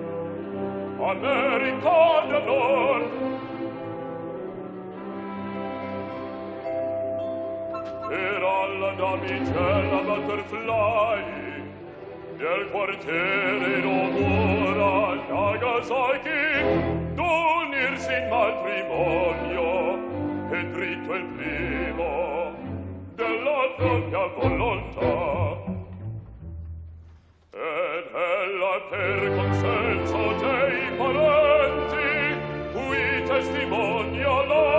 America 0.98 2.26
del 2.26 2.42
Nord, 2.44 3.38
Era 8.10 8.66
la 8.66 8.92
damicella 8.94 10.02
Butterfly 10.02 11.49
del 12.40 12.70
quartiere 12.70 13.80
non 13.82 14.16
ora 14.22 15.82
sai 15.82 16.20
d'unirsi 17.14 18.12
in 18.14 18.28
matrimonio 18.30 19.98
e 20.50 20.64
dritto 20.70 21.14
il 21.14 21.24
primo 21.36 22.54
della 23.14 23.74
propria 23.76 24.26
volontà. 24.38 25.68
Ed 27.52 28.06
ella 28.14 28.74
per 28.88 29.18
consenso 29.36 30.20
dei 30.40 30.96
parenti 30.96 32.10
qui 32.72 33.22
testimonia 33.26 34.44
la 34.46 34.69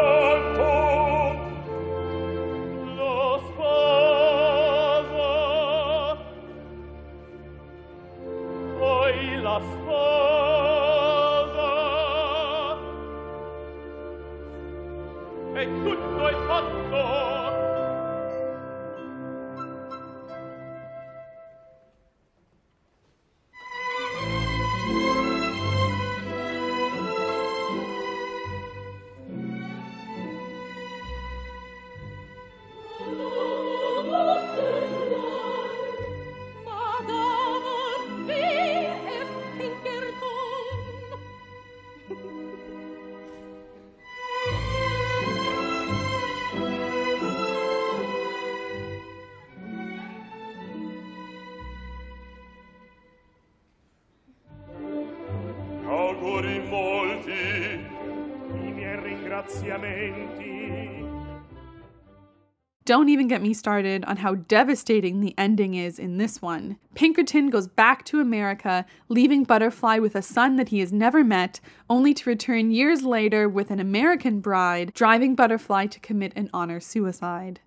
Don't 62.92 63.08
even 63.08 63.30
get 63.30 63.42
me 63.42 63.54
started 63.54 64.04
on 64.04 64.18
how 64.18 64.36
devastating 64.36 65.22
the 65.22 65.34
ending 65.38 65.76
is 65.76 65.98
in 65.98 66.18
this 66.18 66.42
one. 66.42 66.78
Pinkerton 66.94 67.50
goes 67.50 67.66
back 67.66 68.04
to 68.04 68.20
America, 68.20 68.86
leaving 69.08 69.46
Butterfly 69.46 70.00
with 70.00 70.14
a 70.14 70.22
son 70.22 70.58
that 70.58 70.68
he 70.68 70.82
has 70.82 70.92
never 70.92 71.24
met, 71.24 71.62
only 71.90 72.14
to 72.14 72.30
return 72.30 72.70
years 72.70 73.04
later 73.04 73.48
with 73.48 73.72
an 73.72 73.80
American 73.80 74.42
bride, 74.42 74.92
driving 74.94 75.36
Butterfly 75.36 75.86
to 75.86 76.02
commit 76.02 76.34
an 76.36 76.50
honor 76.54 76.82
suicide. 76.82 77.62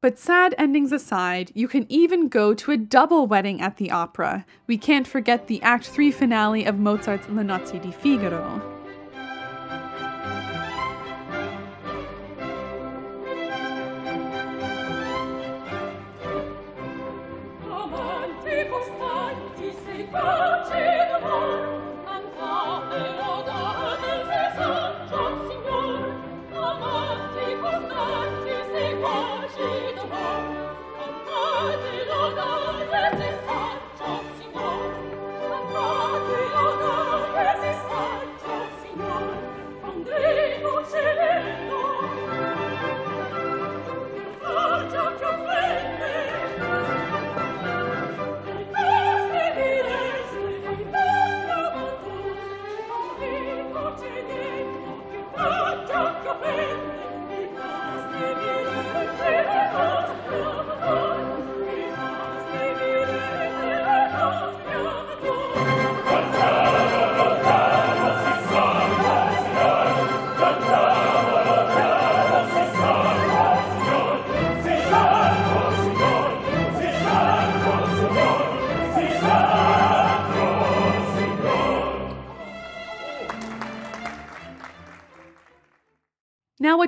But 0.00 0.20
sad 0.20 0.54
endings 0.56 0.92
aside, 0.92 1.50
you 1.56 1.66
can 1.66 1.84
even 1.88 2.28
go 2.28 2.54
to 2.54 2.70
a 2.70 2.76
double 2.76 3.26
wedding 3.26 3.60
at 3.60 3.78
the 3.78 3.90
opera. 3.90 4.46
We 4.68 4.78
can't 4.78 5.08
forget 5.08 5.48
the 5.48 5.60
Act 5.62 5.88
3 5.88 6.12
finale 6.12 6.64
of 6.64 6.78
Mozart's 6.78 7.28
Le 7.28 7.42
Nozze 7.42 7.82
di 7.82 7.90
Figaro. 7.90 8.73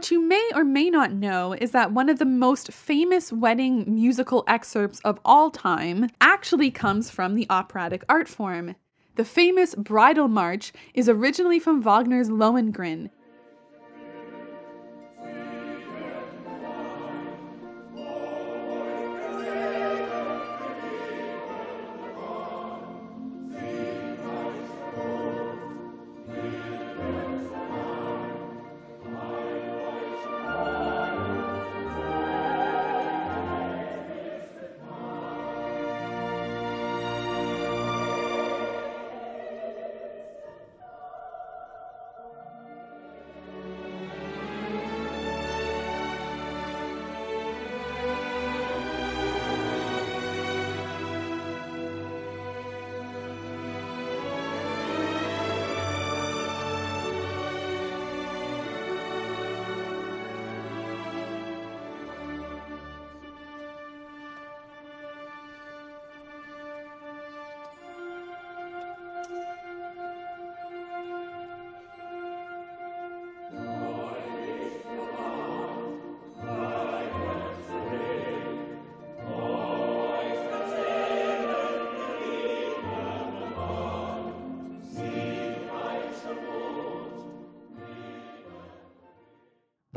What 0.07 0.13
you 0.13 0.21
may 0.21 0.51
or 0.55 0.65
may 0.65 0.89
not 0.89 1.11
know 1.11 1.53
is 1.53 1.73
that 1.73 1.91
one 1.91 2.09
of 2.09 2.21
the 2.21 2.25
most 2.25 2.71
famous 2.71 3.33
wedding 3.33 3.93
musical 3.93 4.45
excerpts 4.47 5.01
of 5.01 5.19
all 5.25 5.51
time 5.51 6.09
actually 6.21 6.71
comes 6.71 7.11
from 7.11 7.35
the 7.35 7.45
operatic 7.51 8.05
art 8.09 8.29
form. 8.29 8.77
The 9.17 9.25
famous 9.25 9.75
Bridal 9.75 10.29
March 10.29 10.73
is 10.95 11.09
originally 11.09 11.59
from 11.59 11.83
Wagner's 11.83 12.31
Lohengrin, 12.31 13.11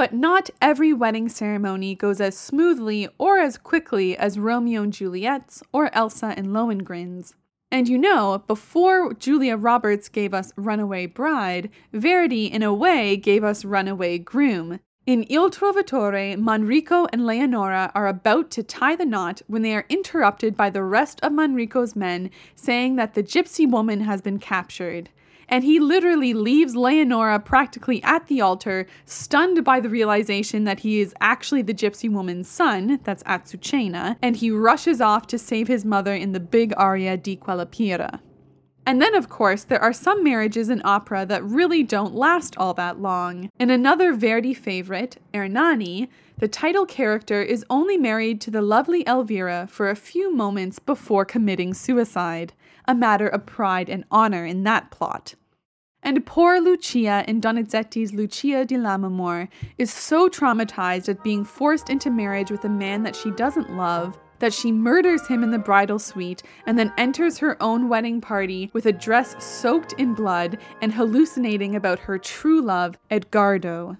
But 0.10 0.18
not 0.18 0.50
every 0.60 0.92
wedding 0.92 1.30
ceremony 1.30 1.94
goes 1.94 2.20
as 2.20 2.36
smoothly 2.36 3.08
or 3.20 3.38
as 3.38 3.60
quickly 3.60 4.18
as 4.18 4.40
Romeo 4.40 4.82
and 4.82 4.92
Juliet's 4.92 5.62
or 5.72 5.94
Elsa 5.94 6.34
and 6.36 6.48
Lohengrin's. 6.48 7.36
And 7.70 7.88
you 7.88 8.00
know, 8.00 8.44
before 8.48 9.14
Julia 9.14 9.56
Roberts 9.56 10.10
gave 10.10 10.34
us 10.34 10.52
Runaway 10.56 11.06
Bride, 11.06 11.70
Verdi, 11.94 12.52
in 12.52 12.64
a 12.64 12.74
way, 12.74 13.18
gave 13.18 13.44
us 13.44 13.64
Runaway 13.64 14.18
Groom. 14.18 14.80
In 15.06 15.22
Il 15.30 15.52
Trovatore, 15.52 16.36
Manrico 16.36 17.08
and 17.14 17.28
Leonora 17.28 17.92
are 17.94 18.08
about 18.08 18.50
to 18.50 18.64
tie 18.64 18.96
the 18.96 19.06
knot 19.06 19.44
when 19.46 19.62
they 19.62 19.76
are 19.76 19.86
interrupted 19.90 20.58
by 20.58 20.72
the 20.72 20.82
rest 20.82 21.20
of 21.22 21.34
Manrico's 21.34 21.96
men 21.96 22.32
saying 22.56 22.96
that 22.96 23.14
the 23.14 23.22
gypsy 23.22 23.70
woman 23.70 24.02
has 24.02 24.24
been 24.24 24.40
captured 24.40 25.12
and 25.50 25.64
he 25.64 25.80
literally 25.80 26.34
leaves 26.34 26.76
Leonora 26.76 27.40
practically 27.40 28.02
at 28.04 28.28
the 28.28 28.40
altar, 28.40 28.88
stunned 29.06 29.64
by 29.66 29.80
the 29.80 29.90
realization 29.90 30.64
that 30.64 30.80
he 30.80 31.02
is 31.02 31.14
actually 31.20 31.62
the 31.62 31.74
gypsy 31.74 32.10
woman's 32.10 32.48
son, 32.48 33.00
that's 33.04 33.24
Azucena, 33.24 34.16
and 34.22 34.38
he 34.38 34.52
rushes 34.52 35.02
off 35.02 35.28
to 35.28 35.38
save 35.38 35.68
his 35.68 35.84
mother 35.84 36.14
in 36.14 36.32
the 36.32 36.40
big 36.40 36.74
aria 36.78 37.18
di 37.18 37.36
quella 37.36 37.66
pira. 37.66 38.22
And 38.86 39.00
then, 39.00 39.14
of 39.14 39.30
course, 39.30 39.66
there 39.66 39.82
are 39.82 39.94
some 39.94 40.24
marriages 40.24 40.70
in 40.70 40.82
opera 40.84 41.26
that 41.28 41.44
really 41.44 41.84
don't 41.84 42.16
last 42.16 42.58
all 42.58 42.74
that 42.74 43.00
long. 43.00 43.50
In 43.60 43.70
another 43.70 44.14
Verdi 44.14 44.56
favorite, 44.56 45.18
Ernani, 45.32 46.10
the 46.40 46.48
title 46.48 46.86
character 46.86 47.42
is 47.42 47.66
only 47.70 47.98
married 47.98 48.42
to 48.42 48.50
the 48.50 48.62
lovely 48.62 49.04
Elvira 49.06 49.68
for 49.70 49.90
a 49.90 49.96
few 49.96 50.34
moments 50.34 50.80
before 50.80 51.24
committing 51.24 51.74
suicide, 51.74 52.54
a 52.90 52.96
matter 52.96 53.28
of 53.28 53.46
pride 53.46 53.88
and 53.88 54.04
honor 54.10 54.44
in 54.44 54.64
that 54.64 54.90
plot. 54.90 55.36
And 56.02 56.26
poor 56.26 56.60
Lucia 56.60 57.24
in 57.28 57.40
Donizetti's 57.40 58.14
Lucia 58.14 58.66
di 58.66 58.78
Lammermoor 58.78 59.48
is 59.78 59.94
so 59.94 60.28
traumatized 60.28 61.08
at 61.08 61.24
being 61.24 61.46
forced 61.46 61.92
into 61.92 62.10
marriage 62.10 62.50
with 62.50 62.66
a 62.66 62.70
man 62.70 63.04
that 63.04 63.16
she 63.16 63.30
doesn't 63.32 63.78
love 63.78 64.18
that 64.40 64.54
she 64.54 64.72
murders 64.72 65.28
him 65.28 65.44
in 65.44 65.52
the 65.52 65.60
bridal 65.60 66.00
suite 66.00 66.42
and 66.66 66.80
then 66.80 66.92
enters 66.98 67.38
her 67.38 67.62
own 67.62 67.90
wedding 67.90 68.22
party 68.22 68.72
with 68.74 68.86
a 68.86 68.92
dress 68.92 69.36
soaked 69.44 69.94
in 69.94 70.16
blood 70.16 70.58
and 70.82 70.94
hallucinating 70.94 71.76
about 71.76 72.00
her 72.00 72.18
true 72.18 72.62
love, 72.62 72.98
Edgardo. 73.12 73.98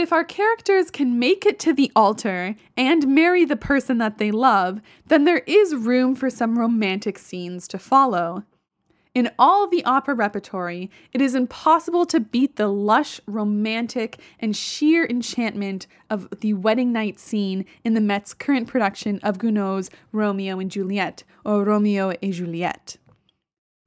But 0.00 0.04
if 0.04 0.12
our 0.14 0.24
characters 0.24 0.90
can 0.90 1.18
make 1.18 1.44
it 1.44 1.58
to 1.58 1.74
the 1.74 1.92
altar 1.94 2.56
and 2.74 3.06
marry 3.06 3.44
the 3.44 3.54
person 3.54 3.98
that 3.98 4.16
they 4.16 4.30
love, 4.30 4.80
then 5.08 5.24
there 5.24 5.42
is 5.46 5.74
room 5.74 6.14
for 6.14 6.30
some 6.30 6.58
romantic 6.58 7.18
scenes 7.18 7.68
to 7.68 7.78
follow. 7.78 8.44
In 9.14 9.30
all 9.38 9.68
the 9.68 9.84
opera 9.84 10.14
repertory, 10.14 10.90
it 11.12 11.20
is 11.20 11.34
impossible 11.34 12.06
to 12.06 12.18
beat 12.18 12.56
the 12.56 12.68
lush, 12.68 13.20
romantic, 13.26 14.18
and 14.38 14.56
sheer 14.56 15.04
enchantment 15.04 15.86
of 16.08 16.30
the 16.40 16.54
wedding 16.54 16.92
night 16.92 17.20
scene 17.20 17.66
in 17.84 17.92
the 17.92 18.00
Met's 18.00 18.32
current 18.32 18.68
production 18.68 19.20
of 19.22 19.36
Gounod's 19.36 19.90
Romeo 20.12 20.58
and 20.58 20.70
Juliet, 20.70 21.24
or 21.44 21.62
Romeo 21.62 22.14
et 22.22 22.30
Juliette. 22.30 22.96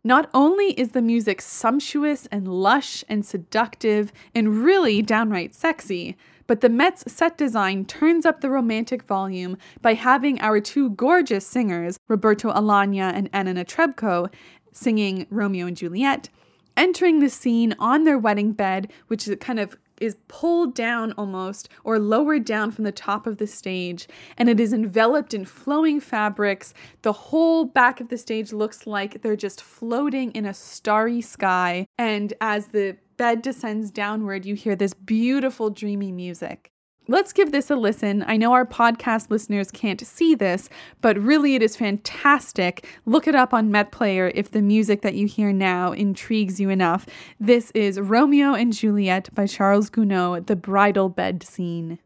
Not 0.05 0.29
only 0.33 0.77
is 0.77 0.91
the 0.91 1.01
music 1.01 1.41
sumptuous 1.41 2.27
and 2.27 2.45
lush 2.45 3.05
and 3.07 3.25
seductive 3.25 4.11
and 4.35 4.63
really 4.65 5.01
downright 5.01 5.55
sexy, 5.55 6.17
but 6.45 6.59
the 6.59 6.67
Met's 6.67 7.09
set 7.09 7.37
design 7.37 7.85
turns 7.85 8.25
up 8.25 8.41
the 8.41 8.49
romantic 8.49 9.03
volume 9.03 9.57
by 9.81 9.93
having 9.93 10.41
our 10.41 10.59
two 10.59 10.89
gorgeous 10.89 11.47
singers, 11.47 11.97
Roberto 12.09 12.51
Alagna 12.51 13.13
and 13.13 13.29
Anna 13.31 13.53
Netrebko, 13.53 14.29
singing 14.73 15.25
Romeo 15.29 15.67
and 15.67 15.77
Juliet, 15.77 16.27
entering 16.75 17.19
the 17.19 17.29
scene 17.29 17.73
on 17.79 18.03
their 18.03 18.17
wedding 18.17 18.51
bed, 18.51 18.91
which 19.07 19.25
is 19.25 19.37
kind 19.39 19.59
of 19.59 19.77
is 20.03 20.17
pulled 20.27 20.75
down 20.75 21.13
almost 21.13 21.69
or 21.83 21.97
lowered 21.97 22.45
down 22.45 22.71
from 22.71 22.83
the 22.83 22.91
top 22.91 23.25
of 23.25 23.37
the 23.37 23.47
stage 23.47 24.07
and 24.37 24.49
it 24.49 24.59
is 24.59 24.73
enveloped 24.73 25.33
in 25.33 25.45
flowing 25.45 25.99
fabrics. 25.99 26.73
The 27.03 27.13
whole 27.13 27.65
back 27.65 28.01
of 28.01 28.09
the 28.09 28.17
stage 28.17 28.51
looks 28.51 28.85
like 28.85 29.21
they're 29.21 29.35
just 29.35 29.61
floating 29.61 30.31
in 30.31 30.45
a 30.45 30.53
starry 30.53 31.21
sky 31.21 31.87
and 31.97 32.33
as 32.41 32.67
the 32.67 32.97
bed 33.17 33.41
descends 33.41 33.91
downward 33.91 34.45
you 34.45 34.55
hear 34.55 34.75
this 34.75 34.93
beautiful 34.93 35.69
dreamy 35.69 36.11
music. 36.11 36.72
Let's 37.09 37.33
give 37.33 37.51
this 37.51 37.69
a 37.69 37.75
listen. 37.75 38.23
I 38.27 38.37
know 38.37 38.53
our 38.53 38.65
podcast 38.65 39.29
listeners 39.29 39.71
can't 39.71 39.99
see 39.99 40.35
this, 40.35 40.69
but 41.01 41.19
really 41.19 41.53
it 41.53 41.61
is 41.61 41.75
fantastic. 41.75 42.87
Look 43.05 43.27
it 43.27 43.35
up 43.35 43.53
on 43.53 43.71
MetPlayer 43.71 44.31
if 44.33 44.51
the 44.51 44.61
music 44.61 45.01
that 45.01 45.13
you 45.13 45.27
hear 45.27 45.51
now 45.51 45.91
intrigues 45.91 46.61
you 46.61 46.69
enough. 46.69 47.05
This 47.41 47.71
is 47.71 47.99
Romeo 47.99 48.53
and 48.53 48.71
Juliet 48.71 49.27
by 49.35 49.47
Charles 49.47 49.89
Gounod, 49.89 50.47
the 50.47 50.55
bridal 50.55 51.09
bed 51.09 51.43
scene. 51.43 51.99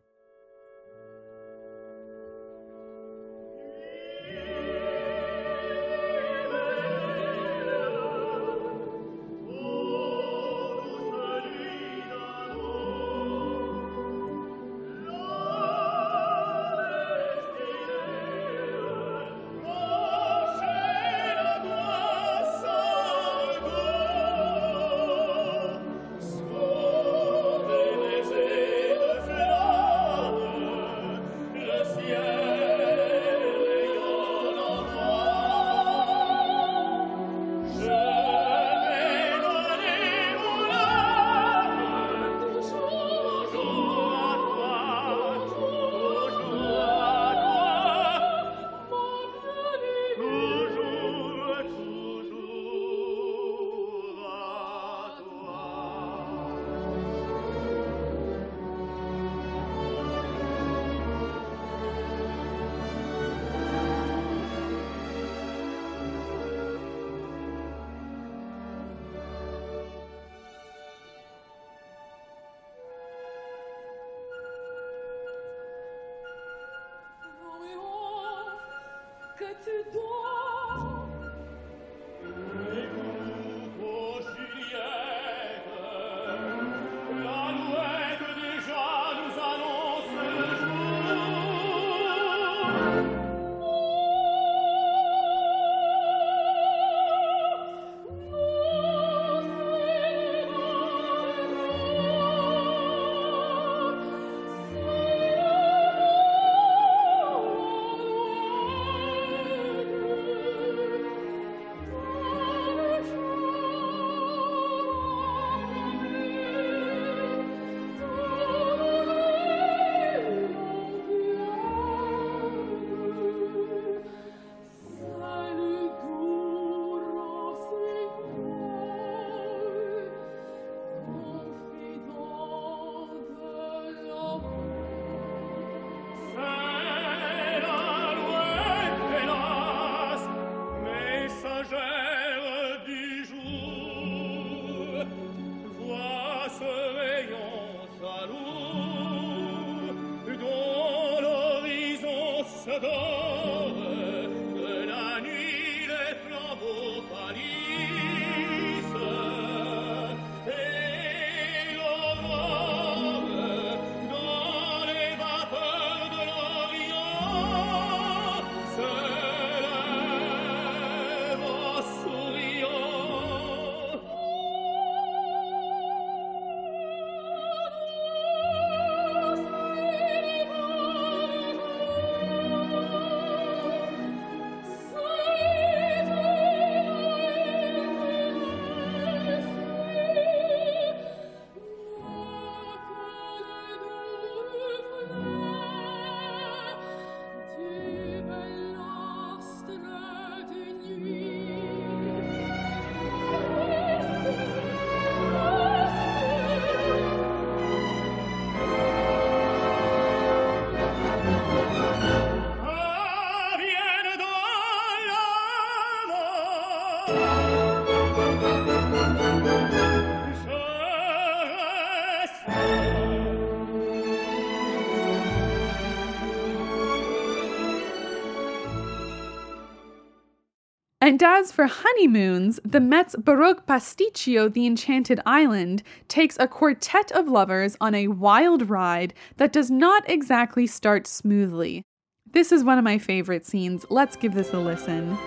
And 231.08 231.24
as 231.24 231.54
for 231.54 231.68
honeymoons, 231.68 232.60
the 232.66 232.82
Met's 232.82 233.16
Baroque 233.16 233.66
pasticcio 233.66 234.52
The 234.52 234.66
Enchanted 234.66 235.22
Island 235.26 235.82
takes 236.10 236.36
a 236.38 236.50
quartet 236.50 237.14
of 237.14 237.30
lovers 237.30 237.78
on 237.80 237.96
a 237.96 238.10
wild 238.10 238.70
ride 238.70 239.14
that 239.38 239.54
does 239.54 239.72
not 239.72 240.04
exactly 240.10 240.68
start 240.68 241.08
smoothly. 241.08 241.82
This 242.30 242.52
is 242.52 242.66
one 242.66 242.78
of 242.78 242.84
my 242.84 242.98
favorite 242.98 243.46
scenes. 243.46 243.86
Let's 243.90 244.18
give 244.18 244.34
this 244.34 244.52
a 244.52 244.60
listen. 244.60 245.18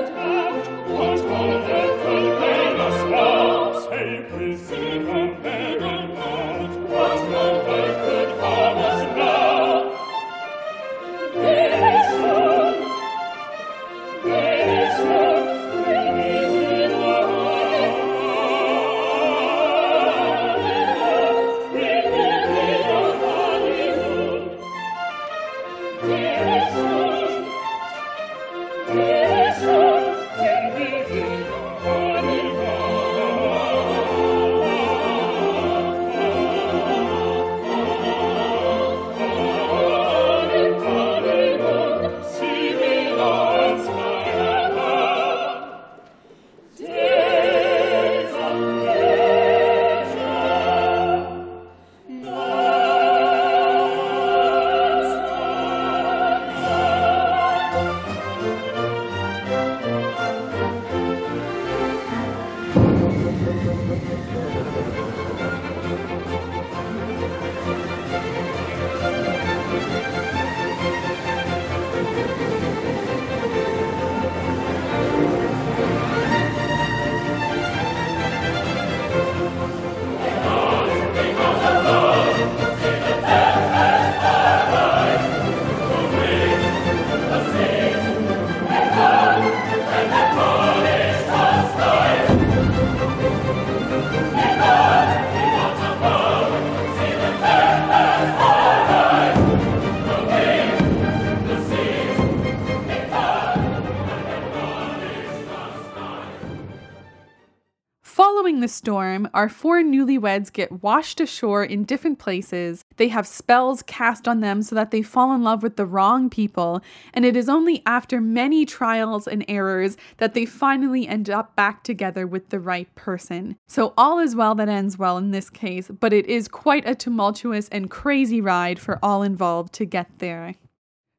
our 109.34 109.50
four 109.50 109.82
newlyweds 109.82 110.52
get 110.52 110.84
washed 110.84 111.20
ashore 111.20 111.64
in 111.64 111.84
different 111.84 112.20
places. 112.20 112.84
They 112.98 113.08
have 113.10 113.28
spells 113.28 113.82
cast 113.84 114.28
on 114.28 114.40
them 114.40 114.62
so 114.62 114.76
that 114.76 114.92
they 114.92 115.02
fall 115.02 115.34
in 115.34 115.44
love 115.44 115.64
with 115.64 115.76
the 115.76 115.86
wrong 115.86 116.30
people, 116.30 116.82
and 117.14 117.26
it 117.26 117.36
is 117.36 117.50
only 117.50 117.82
after 117.86 118.22
many 118.22 118.66
trials 118.66 119.28
and 119.28 119.46
errors 119.48 119.98
that 120.18 120.34
they 120.34 120.46
finally 120.46 121.08
end 121.08 121.30
up 121.30 121.56
back 121.56 121.84
together 121.84 122.26
with 122.28 122.50
the 122.50 122.60
right 122.60 122.94
person. 122.96 123.56
So, 123.68 123.94
all 123.98 124.20
is 124.20 124.36
well 124.36 124.56
that 124.56 124.70
ends 124.70 124.98
well 124.98 125.18
in 125.18 125.32
this 125.32 125.50
case, 125.50 125.90
but 125.90 126.14
it 126.14 126.26
is 126.28 126.48
quite 126.48 126.88
a 126.88 126.96
tumultuous 126.96 127.70
and 127.70 127.90
crazy 127.90 128.42
ride 128.42 128.80
for 128.80 129.00
all 129.02 129.24
involved 129.24 129.74
to 129.74 129.86
get 129.86 130.20
there. 130.20 130.56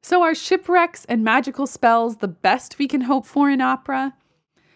So, 0.02 0.22
are 0.22 0.34
shipwrecks 0.34 1.04
and 1.04 1.22
magical 1.22 1.66
spells 1.66 2.16
the 2.16 2.28
best 2.28 2.78
we 2.78 2.88
can 2.88 3.02
hope 3.02 3.24
for 3.24 3.48
in 3.48 3.60
opera? 3.60 4.14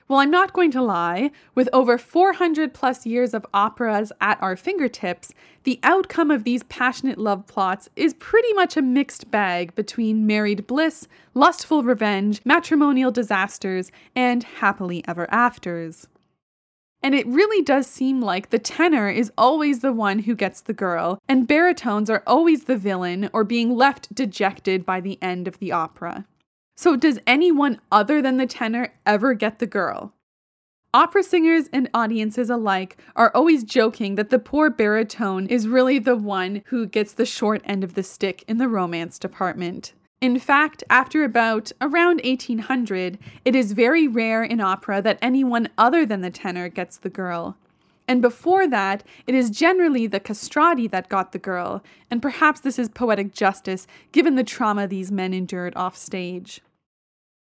Well, 0.09 0.21
I'm 0.21 0.31
not 0.31 0.53
going 0.53 0.71
to 0.71 0.83
lie, 0.83 1.33
with 1.57 1.69
over 1.73 1.99
400 1.99 2.73
plus 2.73 3.07
years 3.07 3.35
of 3.35 3.45
operas 3.53 4.13
at 4.21 4.41
our 4.41 4.55
fingertips, 4.55 5.33
the 5.65 5.81
outcome 5.83 6.31
of 6.31 6.45
these 6.45 6.63
passionate 6.65 7.19
love 7.19 7.49
plots 7.49 7.89
is 7.97 8.15
pretty 8.15 8.53
much 8.53 8.77
a 8.77 8.83
mixed 8.83 9.33
bag 9.33 9.75
between 9.75 10.25
married 10.25 10.65
bliss, 10.69 11.09
lustful 11.35 11.83
revenge, 11.83 12.41
matrimonial 12.45 13.11
disasters, 13.11 13.91
and 14.15 14.45
happily 14.45 15.03
ever 15.09 15.27
afters. 15.33 16.07
And 17.03 17.13
it 17.13 17.27
really 17.27 17.63
does 17.63 17.89
seem 17.89 18.21
like 18.21 18.51
the 18.51 18.61
tenor 18.61 19.09
is 19.09 19.33
always 19.37 19.81
the 19.81 19.93
one 19.93 20.21
who 20.21 20.37
gets 20.37 20.61
the 20.61 20.73
girl, 20.73 21.19
and 21.29 21.49
baritones 21.49 22.09
are 22.09 22.23
always 22.29 22.65
the 22.65 22.77
villain 22.77 23.29
or 23.33 23.43
being 23.43 23.75
left 23.75 24.15
dejected 24.15 24.87
by 24.87 25.01
the 25.01 25.21
end 25.21 25.49
of 25.49 25.59
the 25.59 25.73
opera. 25.73 26.27
So, 26.77 26.95
does 26.95 27.19
anyone 27.27 27.81
other 27.91 28.21
than 28.21 28.37
the 28.37 28.47
tenor 28.47 28.93
ever 29.07 29.33
get 29.33 29.59
the 29.59 29.67
girl? 29.67 30.13
Opera 30.93 31.23
singers 31.23 31.69
and 31.73 31.89
audiences 31.95 32.51
alike 32.51 32.99
are 33.17 33.31
always 33.35 33.65
joking 33.65 34.15
that 34.17 34.29
the 34.29 34.39
poor 34.39 34.69
baritone 34.69 35.47
is 35.47 35.69
really 35.69 35.99
the 35.99 36.17
one 36.17 36.63
who 36.67 36.87
gets 36.87 37.13
the 37.13 37.27
short 37.27 37.63
end 37.65 37.83
of 37.83 37.95
the 37.95 38.03
stick 38.03 38.45
in 38.47 38.59
the 38.59 38.69
romance 38.69 39.19
department. 39.19 39.95
In 40.21 40.39
fact, 40.39 40.85
after 40.89 41.25
about 41.25 41.73
around 41.81 42.21
1800, 42.25 43.19
it 43.45 43.55
is 43.55 43.73
very 43.73 44.07
rare 44.07 44.43
in 44.43 44.61
opera 44.61 45.01
that 45.03 45.19
anyone 45.21 45.69
other 45.77 46.05
than 46.05 46.21
the 46.21 46.31
tenor 46.31 46.69
gets 46.69 46.99
the 46.99 47.11
girl. 47.11 47.57
And 48.09 48.23
before 48.23 48.69
that, 48.69 49.03
it 49.27 49.35
is 49.35 49.51
generally 49.51 50.07
the 50.07 50.21
castrati 50.21 50.87
that 50.89 51.09
got 51.09 51.33
the 51.33 51.39
girl, 51.39 51.83
and 52.11 52.23
perhaps 52.23 52.61
this 52.61 52.79
is 52.79 52.89
poetic 52.89 53.33
justice 53.33 53.87
given 54.13 54.37
the 54.37 54.45
trauma 54.45 54.87
these 54.87 55.11
men 55.11 55.35
endured 55.35 55.75
off 55.77 55.97
stage. 55.97 56.61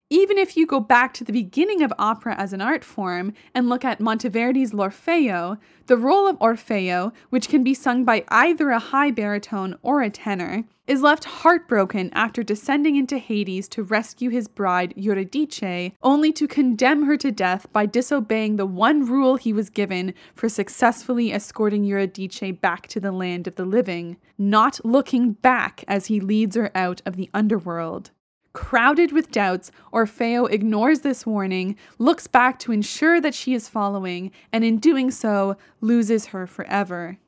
Even 0.10 0.38
if 0.38 0.56
you 0.56 0.66
go 0.66 0.80
back 0.80 1.14
to 1.14 1.26
the 1.26 1.34
beginning 1.34 1.84
of 1.84 1.92
opera 2.00 2.34
as 2.38 2.54
an 2.54 2.62
art 2.62 2.82
form 2.82 3.34
and 3.54 3.68
look 3.68 3.84
at 3.84 4.00
Monteverdi's 4.00 4.74
L'Orfeo, 4.74 5.58
the 5.88 5.98
role 5.98 6.30
of 6.30 6.40
Orfeo, 6.40 7.12
which 7.30 7.50
can 7.50 7.62
be 7.62 7.74
sung 7.74 8.06
by 8.06 8.24
either 8.30 8.70
a 8.70 8.80
high 8.80 9.12
baritone 9.12 9.76
or 9.82 10.02
a 10.02 10.10
tenor, 10.10 10.64
is 10.88 11.02
left 11.02 11.26
heartbroken 11.26 12.10
after 12.14 12.42
descending 12.42 12.96
into 12.96 13.18
Hades 13.18 13.68
to 13.68 13.84
rescue 13.84 14.30
his 14.30 14.48
bride 14.48 14.94
Eurydice, 14.96 15.92
only 16.02 16.32
to 16.32 16.48
condemn 16.48 17.04
her 17.04 17.18
to 17.18 17.30
death 17.30 17.68
by 17.74 17.86
disobeying 17.86 18.56
the 18.56 18.66
one 18.66 19.06
rule 19.06 19.36
he 19.36 19.52
was 19.52 19.70
given 19.70 20.14
for 20.34 20.48
successfully 20.48 21.34
escorting 21.34 21.84
Eurydice 21.84 22.54
back 22.62 22.88
to 22.88 23.02
the 23.02 23.12
land 23.12 23.46
of 23.46 23.56
the 23.56 23.66
living, 23.66 24.16
not 24.38 24.80
looking 24.86 25.34
back 25.34 25.84
as 25.86 26.06
he 26.06 26.22
leads 26.22 26.56
her 26.56 26.72
out 26.74 27.02
of 27.06 27.18
the 27.18 27.30
underworld. 27.34 28.12
Crowded 28.58 29.12
with 29.12 29.30
doubts, 29.30 29.72
Orfeo 29.94 30.52
ignores 30.52 31.02
this 31.02 31.28
warning, 31.28 31.76
looks 32.00 32.26
back 32.26 32.58
to 32.58 32.72
ensure 32.72 33.22
that 33.22 33.36
she 33.36 33.54
is 33.54 33.70
following, 33.70 34.32
and 34.52 34.64
in 34.64 34.80
doing 34.80 35.12
so, 35.12 35.58
loses 35.80 36.28
her 36.28 36.48
forever. 36.48 37.20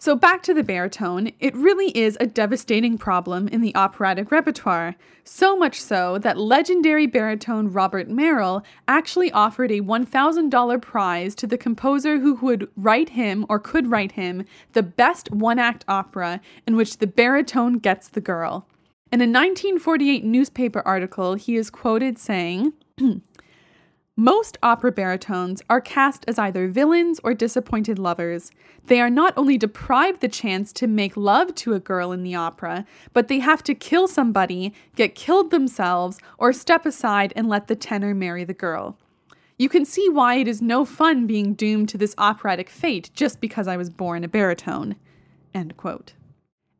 So, 0.00 0.16
back 0.16 0.42
to 0.42 0.52
the 0.52 0.64
baritone, 0.64 1.30
it 1.38 1.54
really 1.54 1.96
is 1.96 2.18
a 2.18 2.26
devastating 2.26 2.98
problem 2.98 3.46
in 3.46 3.60
the 3.60 3.74
operatic 3.76 4.32
repertoire. 4.32 4.96
So 5.22 5.56
much 5.56 5.80
so 5.80 6.18
that 6.18 6.36
legendary 6.36 7.06
baritone 7.06 7.72
Robert 7.72 8.08
Merrill 8.08 8.64
actually 8.88 9.30
offered 9.30 9.70
a 9.70 9.80
$1,000 9.80 10.82
prize 10.82 11.36
to 11.36 11.46
the 11.46 11.56
composer 11.56 12.18
who 12.18 12.34
would 12.34 12.68
write 12.76 13.10
him 13.10 13.46
or 13.48 13.60
could 13.60 13.86
write 13.86 14.12
him 14.12 14.44
the 14.72 14.82
best 14.82 15.30
one 15.30 15.60
act 15.60 15.84
opera 15.86 16.40
in 16.66 16.74
which 16.74 16.98
the 16.98 17.06
baritone 17.06 17.78
gets 17.78 18.08
the 18.08 18.20
girl. 18.20 18.66
In 19.12 19.20
a 19.20 19.24
1948 19.24 20.22
newspaper 20.22 20.82
article, 20.86 21.34
he 21.34 21.56
is 21.56 21.68
quoted 21.68 22.16
saying, 22.16 22.74
Most 24.16 24.56
opera 24.62 24.92
baritones 24.92 25.62
are 25.68 25.80
cast 25.80 26.24
as 26.28 26.38
either 26.38 26.68
villains 26.68 27.18
or 27.24 27.34
disappointed 27.34 27.98
lovers. 27.98 28.52
They 28.86 29.00
are 29.00 29.10
not 29.10 29.34
only 29.36 29.58
deprived 29.58 30.20
the 30.20 30.28
chance 30.28 30.72
to 30.74 30.86
make 30.86 31.16
love 31.16 31.56
to 31.56 31.74
a 31.74 31.80
girl 31.80 32.12
in 32.12 32.22
the 32.22 32.36
opera, 32.36 32.86
but 33.12 33.26
they 33.26 33.40
have 33.40 33.64
to 33.64 33.74
kill 33.74 34.06
somebody, 34.06 34.72
get 34.94 35.16
killed 35.16 35.50
themselves, 35.50 36.20
or 36.38 36.52
step 36.52 36.86
aside 36.86 37.32
and 37.34 37.48
let 37.48 37.66
the 37.66 37.74
tenor 37.74 38.14
marry 38.14 38.44
the 38.44 38.54
girl. 38.54 38.96
You 39.58 39.68
can 39.68 39.84
see 39.84 40.08
why 40.08 40.36
it 40.36 40.46
is 40.46 40.62
no 40.62 40.84
fun 40.84 41.26
being 41.26 41.54
doomed 41.54 41.88
to 41.88 41.98
this 41.98 42.14
operatic 42.16 42.70
fate 42.70 43.10
just 43.12 43.40
because 43.40 43.66
I 43.66 43.76
was 43.76 43.90
born 43.90 44.22
a 44.22 44.28
baritone. 44.28 44.94
End 45.52 45.76
quote. 45.76 46.12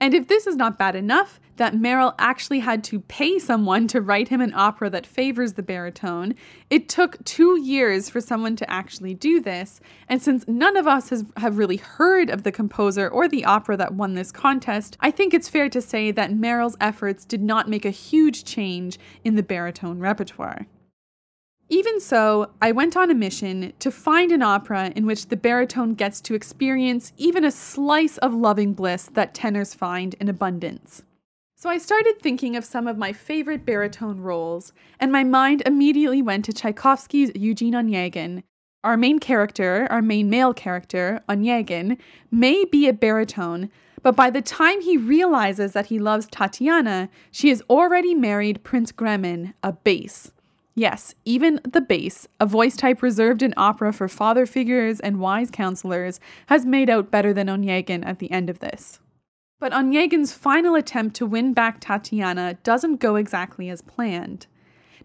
And 0.01 0.15
if 0.15 0.29
this 0.29 0.47
is 0.47 0.57
not 0.57 0.79
bad 0.79 0.97
enough, 0.97 1.39
that 1.57 1.77
Merrill 1.77 2.15
actually 2.19 2.61
had 2.61 2.83
to 2.85 3.01
pay 3.01 3.39
someone 3.39 3.87
to 3.89 4.01
write 4.01 4.29
him 4.29 4.41
an 4.41 4.55
opera 4.55 4.89
that 4.89 5.05
favors 5.05 5.53
the 5.53 5.63
baritone, 5.63 6.35
it 6.71 6.89
took 6.89 7.23
two 7.27 7.61
years 7.61 8.09
for 8.09 8.19
someone 8.19 8.57
to 8.57 8.71
actually 8.71 9.13
do 9.13 9.43
this. 9.43 9.79
And 10.09 10.23
since 10.23 10.49
none 10.49 10.79
of 10.79 10.87
us 10.87 11.11
has, 11.11 11.27
have 11.37 11.59
really 11.59 11.77
heard 11.77 12.31
of 12.31 12.45
the 12.45 12.53
composer 12.53 13.11
or 13.11 13.29
the 13.29 13.45
opera 13.45 13.77
that 13.77 13.93
won 13.93 14.15
this 14.15 14.33
contest, 14.33 14.97
I 15.01 15.11
think 15.11 15.35
it's 15.35 15.51
fair 15.51 15.69
to 15.69 15.83
say 15.83 16.11
that 16.13 16.33
Merrill's 16.33 16.79
efforts 16.81 17.27
did 17.27 17.43
not 17.43 17.69
make 17.69 17.85
a 17.85 17.91
huge 17.91 18.45
change 18.45 18.99
in 19.23 19.37
the 19.37 19.43
baritone 19.43 19.99
repertoire. 19.99 20.67
Even 21.73 22.01
so, 22.01 22.51
I 22.61 22.73
went 22.73 22.97
on 22.97 23.13
a 23.13 23.15
mission 23.15 23.73
to 23.79 23.93
find 23.93 24.33
an 24.33 24.43
opera 24.43 24.93
in 24.97 25.07
which 25.07 25.29
the 25.29 25.37
baritone 25.37 25.95
gets 25.95 26.21
to 26.23 26.35
experience 26.35 27.13
even 27.17 27.45
a 27.45 27.53
slice 27.53 28.19
of 28.19 28.35
loving 28.35 28.73
bliss 28.73 29.09
that 29.15 29.35
tenors 29.35 29.73
find 29.73 30.15
in 30.15 30.29
abundance. 30.29 31.05
So 31.55 31.71
I 31.71 31.79
started 31.79 32.21
thinking 32.21 32.57
of 32.57 32.65
some 32.65 32.89
of 32.89 32.99
my 32.99 33.13
favorite 33.13 33.65
baritone 33.65 34.19
roles, 34.19 34.73
and 34.99 35.13
my 35.13 35.23
mind 35.23 35.63
immediately 35.65 36.23
went 36.23 36.45
to 36.47 36.53
Tchaikovsky's 36.53 37.31
Eugene 37.37 37.75
Onegin. 37.75 38.43
Our 38.83 38.97
main 38.97 39.21
character, 39.21 39.87
our 39.91 40.03
main 40.03 40.29
male 40.29 40.55
character, 40.55 41.21
Onegin, 41.29 41.99
may 42.33 42.65
be 42.65 42.89
a 42.89 42.93
baritone, 42.93 43.71
But 44.03 44.17
by 44.17 44.31
the 44.31 44.43
time 44.43 44.81
he 44.81 44.97
realizes 44.97 45.73
that 45.73 45.87
he 45.87 45.99
loves 45.99 46.27
Tatiana, 46.27 47.11
she 47.31 47.51
has 47.51 47.63
already 47.69 48.15
married 48.15 48.65
Prince 48.65 48.93
Gremin, 48.93 49.55
a 49.63 49.73
bass. 49.73 50.33
Yes, 50.81 51.15
even 51.27 51.61
the 51.63 51.83
bass, 51.83 52.27
a 52.41 52.47
voice 52.47 52.75
type 52.75 53.03
reserved 53.03 53.43
in 53.43 53.53
opera 53.55 53.93
for 53.93 54.09
father 54.09 54.47
figures 54.47 54.99
and 54.99 55.21
wise 55.21 55.51
counselors, 55.51 56.19
has 56.47 56.65
made 56.65 56.89
out 56.89 57.11
better 57.11 57.35
than 57.35 57.49
Onegin 57.49 58.03
at 58.07 58.19
the 58.19 58.31
end 58.31 58.49
of 58.49 58.61
this. 58.61 58.99
But 59.59 59.73
Onegin's 59.73 60.33
final 60.33 60.75
attempt 60.75 61.17
to 61.17 61.27
win 61.27 61.53
back 61.53 61.81
Tatiana 61.81 62.55
doesn't 62.63 62.97
go 62.97 63.17
exactly 63.17 63.69
as 63.69 63.83
planned. 63.83 64.47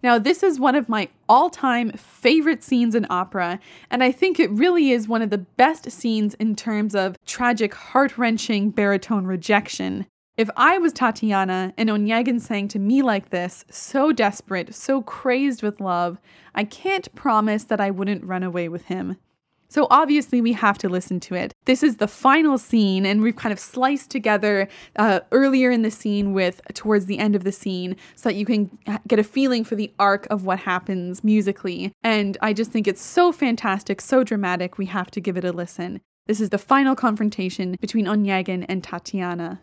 Now, 0.02 0.18
this 0.18 0.42
is 0.42 0.58
one 0.58 0.76
of 0.76 0.88
my 0.88 1.10
all 1.28 1.50
time 1.50 1.90
favorite 1.90 2.62
scenes 2.62 2.94
in 2.94 3.06
opera, 3.10 3.60
and 3.90 4.02
I 4.02 4.12
think 4.12 4.40
it 4.40 4.50
really 4.50 4.92
is 4.92 5.08
one 5.08 5.20
of 5.20 5.28
the 5.28 5.44
best 5.58 5.90
scenes 5.90 6.32
in 6.36 6.56
terms 6.56 6.94
of 6.94 7.18
tragic, 7.26 7.74
heart 7.74 8.16
wrenching 8.16 8.70
baritone 8.70 9.26
rejection. 9.26 10.06
If 10.36 10.50
I 10.54 10.76
was 10.76 10.92
Tatiana 10.92 11.72
and 11.78 11.88
Onegin 11.88 12.42
sang 12.42 12.68
to 12.68 12.78
me 12.78 13.00
like 13.00 13.30
this, 13.30 13.64
so 13.70 14.12
desperate, 14.12 14.74
so 14.74 15.00
crazed 15.00 15.62
with 15.62 15.80
love, 15.80 16.18
I 16.54 16.64
can't 16.64 17.14
promise 17.14 17.64
that 17.64 17.80
I 17.80 17.90
wouldn't 17.90 18.22
run 18.22 18.42
away 18.42 18.68
with 18.68 18.84
him. 18.84 19.16
So 19.68 19.86
obviously, 19.90 20.42
we 20.42 20.52
have 20.52 20.76
to 20.78 20.90
listen 20.90 21.20
to 21.20 21.34
it. 21.34 21.54
This 21.64 21.82
is 21.82 21.96
the 21.96 22.06
final 22.06 22.58
scene, 22.58 23.06
and 23.06 23.22
we've 23.22 23.34
kind 23.34 23.52
of 23.52 23.58
sliced 23.58 24.10
together 24.10 24.68
uh, 24.96 25.20
earlier 25.32 25.70
in 25.70 25.80
the 25.80 25.90
scene 25.90 26.34
with 26.34 26.60
towards 26.74 27.06
the 27.06 27.18
end 27.18 27.34
of 27.34 27.42
the 27.42 27.50
scene 27.50 27.96
so 28.14 28.28
that 28.28 28.36
you 28.36 28.44
can 28.44 28.78
get 29.08 29.18
a 29.18 29.24
feeling 29.24 29.64
for 29.64 29.74
the 29.74 29.90
arc 29.98 30.26
of 30.30 30.44
what 30.44 30.60
happens 30.60 31.24
musically. 31.24 31.92
And 32.04 32.36
I 32.42 32.52
just 32.52 32.70
think 32.70 32.86
it's 32.86 33.02
so 33.02 33.32
fantastic, 33.32 34.02
so 34.02 34.22
dramatic, 34.22 34.76
we 34.76 34.86
have 34.86 35.10
to 35.12 35.20
give 35.20 35.38
it 35.38 35.44
a 35.44 35.52
listen. 35.52 36.02
This 36.26 36.40
is 36.40 36.50
the 36.50 36.58
final 36.58 36.94
confrontation 36.94 37.76
between 37.80 38.04
Onegin 38.04 38.66
and 38.68 38.84
Tatiana. 38.84 39.62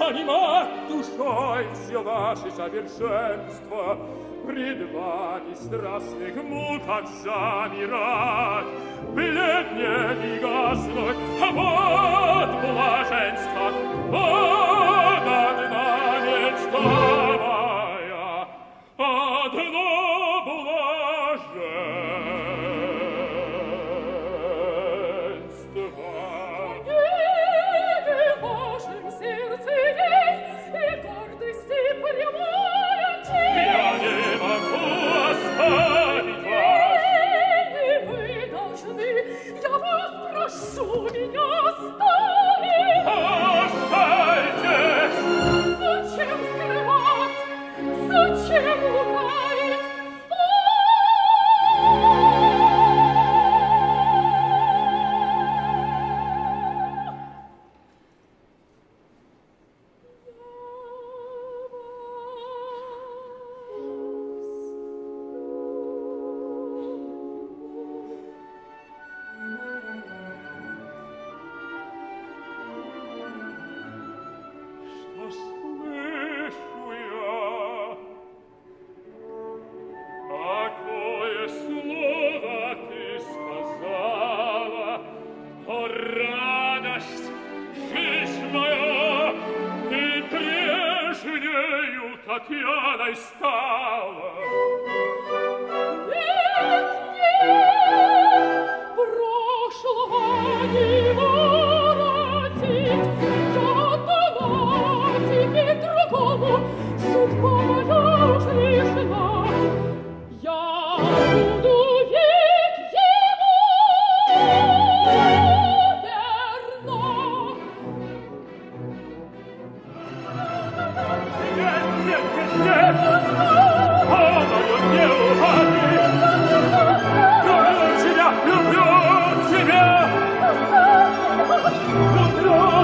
Понимать 0.00 0.88
душой 0.88 1.66
все 1.74 2.02
ваши 2.02 2.50
совершенства, 2.50 3.98
Пред 4.46 4.92
вами 4.92 5.54
страстных 5.54 6.36
муках 6.44 7.08
замирать, 7.22 8.66
Бледнее 9.12 10.36
и 10.36 10.38
гаснуть, 10.38 11.16
а 11.42 11.50
вот 11.50 12.50
блаженство, 12.62 13.72
вот 14.08 15.22
одна 15.26 16.20
мечта 16.20 17.19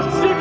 心。 0.00 0.37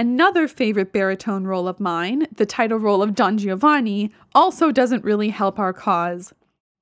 Another 0.00 0.48
favorite 0.48 0.94
baritone 0.94 1.44
role 1.44 1.68
of 1.68 1.78
mine, 1.78 2.26
the 2.34 2.46
title 2.46 2.78
role 2.78 3.02
of 3.02 3.14
Don 3.14 3.36
Giovanni, 3.36 4.10
also 4.34 4.72
doesn't 4.72 5.04
really 5.04 5.28
help 5.28 5.58
our 5.58 5.74
cause. 5.74 6.32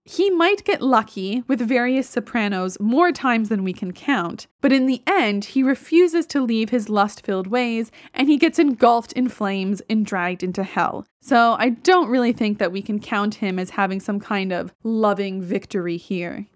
He 0.04 0.30
might 0.30 0.64
get 0.64 0.80
lucky 0.80 1.42
with 1.48 1.58
various 1.58 2.08
sopranos 2.08 2.78
more 2.78 3.10
times 3.10 3.48
than 3.48 3.64
we 3.64 3.72
can 3.72 3.92
count, 3.92 4.46
but 4.60 4.72
in 4.72 4.86
the 4.86 5.02
end, 5.04 5.46
he 5.46 5.64
refuses 5.64 6.26
to 6.26 6.40
leave 6.40 6.70
his 6.70 6.88
lust 6.88 7.26
filled 7.26 7.48
ways 7.48 7.90
and 8.14 8.28
he 8.28 8.36
gets 8.38 8.60
engulfed 8.60 9.12
in 9.14 9.28
flames 9.28 9.82
and 9.90 10.06
dragged 10.06 10.44
into 10.44 10.62
hell. 10.62 11.04
So 11.20 11.56
I 11.58 11.70
don't 11.70 12.08
really 12.08 12.32
think 12.32 12.58
that 12.58 12.70
we 12.70 12.82
can 12.82 13.00
count 13.00 13.34
him 13.34 13.58
as 13.58 13.70
having 13.70 13.98
some 13.98 14.20
kind 14.20 14.52
of 14.52 14.72
loving 14.84 15.42
victory 15.42 15.96
here. 15.96 16.46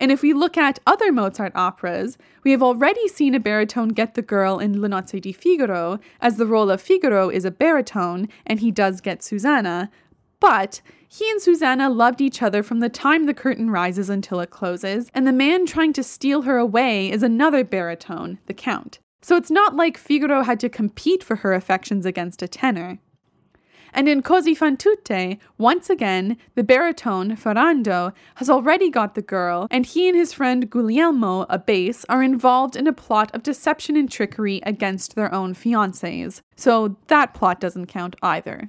And 0.00 0.10
if 0.12 0.22
we 0.22 0.32
look 0.32 0.56
at 0.56 0.80
other 0.86 1.12
Mozart 1.12 1.52
operas, 1.54 2.18
we 2.42 2.50
have 2.50 2.62
already 2.62 3.06
seen 3.08 3.34
a 3.34 3.40
baritone 3.40 3.88
get 3.88 4.14
the 4.14 4.22
girl 4.22 4.58
in 4.58 4.80
Le 4.80 4.88
Nozze 4.88 5.20
di 5.20 5.32
Figaro, 5.32 5.98
as 6.20 6.36
the 6.36 6.46
role 6.46 6.70
of 6.70 6.80
Figaro 6.80 7.28
is 7.28 7.44
a 7.44 7.50
baritone 7.50 8.28
and 8.46 8.60
he 8.60 8.70
does 8.70 9.00
get 9.00 9.22
Susanna, 9.22 9.90
but 10.40 10.80
he 11.08 11.30
and 11.30 11.40
Susanna 11.40 11.88
loved 11.88 12.20
each 12.20 12.42
other 12.42 12.62
from 12.62 12.80
the 12.80 12.88
time 12.88 13.26
the 13.26 13.34
curtain 13.34 13.70
rises 13.70 14.10
until 14.10 14.40
it 14.40 14.50
closes, 14.50 15.10
and 15.14 15.26
the 15.26 15.32
man 15.32 15.64
trying 15.64 15.92
to 15.92 16.02
steal 16.02 16.42
her 16.42 16.58
away 16.58 17.10
is 17.10 17.22
another 17.22 17.64
baritone, 17.64 18.38
the 18.46 18.52
Count. 18.52 18.98
So 19.22 19.36
it's 19.36 19.50
not 19.50 19.74
like 19.74 19.96
Figaro 19.96 20.42
had 20.42 20.60
to 20.60 20.68
compete 20.68 21.22
for 21.22 21.36
her 21.36 21.54
affections 21.54 22.04
against 22.04 22.42
a 22.42 22.48
tenor. 22.48 22.98
And 23.94 24.08
in 24.08 24.22
Così 24.22 24.56
fan 24.56 24.76
tutte, 24.76 25.38
once 25.56 25.88
again, 25.88 26.36
the 26.56 26.64
baritone, 26.64 27.36
Ferrando, 27.36 28.12
has 28.34 28.50
already 28.50 28.90
got 28.90 29.14
the 29.14 29.22
girl, 29.22 29.68
and 29.70 29.86
he 29.86 30.08
and 30.08 30.16
his 30.16 30.32
friend 30.32 30.68
Guglielmo, 30.68 31.46
a 31.48 31.60
bass, 31.60 32.04
are 32.08 32.22
involved 32.22 32.74
in 32.74 32.88
a 32.88 32.92
plot 32.92 33.32
of 33.32 33.44
deception 33.44 33.96
and 33.96 34.10
trickery 34.10 34.60
against 34.64 35.14
their 35.14 35.32
own 35.32 35.54
fiancés. 35.54 36.40
So 36.56 36.96
that 37.06 37.34
plot 37.34 37.60
doesn't 37.60 37.86
count 37.86 38.16
either. 38.20 38.68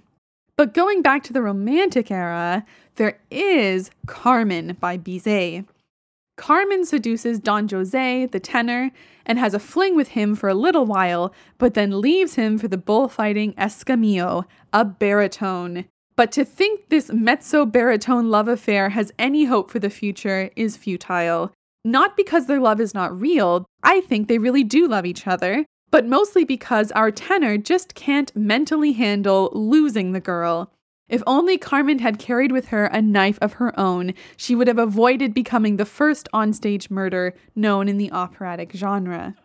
But 0.57 0.75
going 0.75 1.01
back 1.01 1.23
to 1.23 1.33
the 1.33 1.41
Romantic 1.41 2.11
era, 2.11 2.63
there 2.95 3.19
is 3.31 3.89
Carmen 4.05 4.77
by 4.79 4.97
Bizet. 4.97 5.65
Carmen 6.37 6.85
seduces 6.85 7.39
Don 7.39 7.67
Jose, 7.69 8.25
the 8.27 8.39
tenor, 8.39 8.91
and 9.25 9.39
has 9.39 9.53
a 9.53 9.59
fling 9.59 9.95
with 9.95 10.09
him 10.09 10.35
for 10.35 10.49
a 10.49 10.53
little 10.53 10.85
while, 10.85 11.33
but 11.57 11.73
then 11.73 12.01
leaves 12.01 12.35
him 12.35 12.57
for 12.57 12.67
the 12.67 12.77
bullfighting 12.77 13.53
Escamillo, 13.53 14.45
a 14.73 14.83
baritone. 14.83 15.85
But 16.15 16.31
to 16.33 16.45
think 16.45 16.89
this 16.89 17.11
mezzo 17.11 17.65
baritone 17.65 18.29
love 18.29 18.47
affair 18.47 18.89
has 18.89 19.11
any 19.17 19.45
hope 19.45 19.69
for 19.69 19.79
the 19.79 19.89
future 19.89 20.49
is 20.55 20.77
futile. 20.77 21.51
Not 21.83 22.17
because 22.17 22.47
their 22.47 22.59
love 22.59 22.81
is 22.81 22.93
not 22.93 23.19
real, 23.19 23.65
I 23.83 24.01
think 24.01 24.27
they 24.27 24.37
really 24.37 24.63
do 24.63 24.87
love 24.87 25.05
each 25.05 25.27
other, 25.27 25.65
but 25.91 26.05
mostly 26.05 26.43
because 26.43 26.91
our 26.91 27.11
tenor 27.11 27.57
just 27.57 27.95
can't 27.95 28.35
mentally 28.35 28.93
handle 28.93 29.51
losing 29.53 30.11
the 30.11 30.19
girl. 30.19 30.71
If 31.07 31.21
only 31.27 31.57
Carmen 31.57 31.99
had 31.99 32.17
carried 32.17 32.51
with 32.51 32.69
her 32.69 32.85
a 32.85 33.01
knife 33.01 33.37
of 33.39 33.53
her 33.53 33.77
own, 33.79 34.13
she 34.35 34.55
would 34.55 34.67
have 34.67 34.79
avoided 34.79 35.33
becoming 35.33 35.77
the 35.77 35.85
first 35.85 36.27
onstage 36.33 36.89
murder 36.89 37.35
known 37.55 37.87
in 37.87 37.97
the 37.97 38.11
operatic 38.11 38.71
genre. 38.73 39.35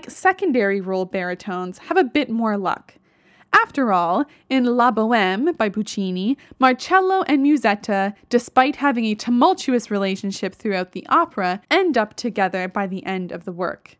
Like 0.00 0.10
secondary 0.10 0.80
role 0.80 1.04
baritones 1.04 1.76
have 1.78 1.98
a 1.98 2.04
bit 2.04 2.30
more 2.30 2.56
luck. 2.56 2.94
After 3.52 3.92
all, 3.92 4.24
in 4.48 4.64
La 4.64 4.90
Boheme 4.90 5.54
by 5.58 5.68
Puccini, 5.68 6.38
Marcello 6.58 7.22
and 7.24 7.44
Musetta, 7.44 8.14
despite 8.30 8.76
having 8.76 9.04
a 9.04 9.14
tumultuous 9.14 9.90
relationship 9.90 10.54
throughout 10.54 10.92
the 10.92 11.06
opera, 11.08 11.60
end 11.70 11.98
up 11.98 12.14
together 12.14 12.66
by 12.66 12.86
the 12.86 13.04
end 13.04 13.30
of 13.30 13.44
the 13.44 13.52
work. 13.52 13.98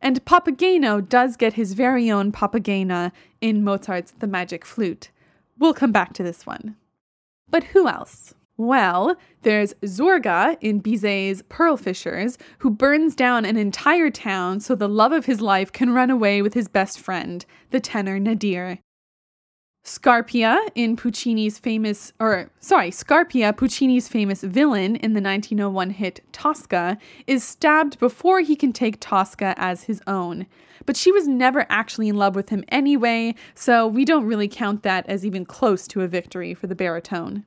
And 0.00 0.24
Papageno 0.24 1.06
does 1.06 1.36
get 1.36 1.54
his 1.54 1.74
very 1.74 2.10
own 2.10 2.32
Papagena 2.32 3.12
in 3.42 3.62
Mozart's 3.62 4.12
The 4.12 4.26
Magic 4.26 4.64
Flute. 4.64 5.10
We'll 5.58 5.74
come 5.74 5.92
back 5.92 6.14
to 6.14 6.22
this 6.22 6.46
one. 6.46 6.76
But 7.50 7.64
who 7.64 7.88
else? 7.88 8.32
Well, 8.58 9.16
there's 9.42 9.74
Zurga 9.84 10.56
in 10.62 10.80
Bizet's 10.80 11.42
Pearl 11.50 11.76
Fishers, 11.76 12.38
who 12.60 12.70
burns 12.70 13.14
down 13.14 13.44
an 13.44 13.58
entire 13.58 14.10
town 14.10 14.60
so 14.60 14.74
the 14.74 14.88
love 14.88 15.12
of 15.12 15.26
his 15.26 15.42
life 15.42 15.70
can 15.70 15.92
run 15.92 16.08
away 16.08 16.40
with 16.40 16.54
his 16.54 16.66
best 16.66 16.98
friend, 16.98 17.44
the 17.70 17.80
tenor 17.80 18.18
Nadir. 18.18 18.78
Scarpia 19.84 20.58
in 20.74 20.96
Puccini's 20.96 21.58
famous, 21.58 22.14
or 22.18 22.50
sorry, 22.58 22.90
Scarpia, 22.90 23.52
Puccini's 23.52 24.08
famous 24.08 24.42
villain 24.42 24.96
in 24.96 25.12
the 25.12 25.20
1901 25.20 25.90
hit 25.90 26.20
Tosca, 26.32 26.96
is 27.26 27.44
stabbed 27.44 27.98
before 28.00 28.40
he 28.40 28.56
can 28.56 28.72
take 28.72 28.98
Tosca 28.98 29.54
as 29.58 29.84
his 29.84 30.02
own. 30.06 30.46
But 30.86 30.96
she 30.96 31.12
was 31.12 31.28
never 31.28 31.66
actually 31.68 32.08
in 32.08 32.16
love 32.16 32.34
with 32.34 32.48
him 32.48 32.64
anyway, 32.68 33.34
so 33.54 33.86
we 33.86 34.04
don't 34.06 34.24
really 34.24 34.48
count 34.48 34.82
that 34.82 35.06
as 35.08 35.26
even 35.26 35.44
close 35.44 35.86
to 35.88 36.00
a 36.00 36.08
victory 36.08 36.54
for 36.54 36.66
the 36.66 36.74
baritone. 36.74 37.44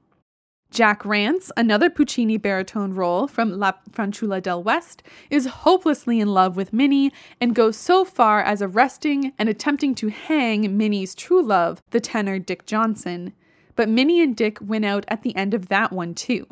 Jack 0.71 1.03
Rance, 1.03 1.51
another 1.57 1.89
Puccini 1.89 2.37
baritone 2.37 2.93
role 2.93 3.27
from 3.27 3.51
La 3.51 3.73
Fanciulla 3.91 4.41
del 4.41 4.61
West, 4.61 5.01
is 5.31 5.47
hopelessly 5.47 6.19
in 6.19 6.27
love 6.27 6.55
with 6.55 6.71
Minnie 6.71 7.11
and 7.41 7.55
goes 7.55 7.75
so 7.75 8.05
far 8.05 8.41
as 8.41 8.61
arresting 8.61 9.33
and 9.39 9.49
attempting 9.49 9.95
to 9.95 10.09
hang 10.09 10.77
Minnie's 10.77 11.15
true 11.15 11.41
love, 11.41 11.81
the 11.89 11.99
tenor 11.99 12.37
Dick 12.37 12.67
Johnson. 12.67 13.33
But 13.75 13.89
Minnie 13.89 14.21
and 14.21 14.35
Dick 14.35 14.59
win 14.61 14.83
out 14.83 15.05
at 15.07 15.23
the 15.23 15.35
end 15.35 15.55
of 15.55 15.69
that 15.69 15.91
one 15.91 16.13
too. 16.13 16.45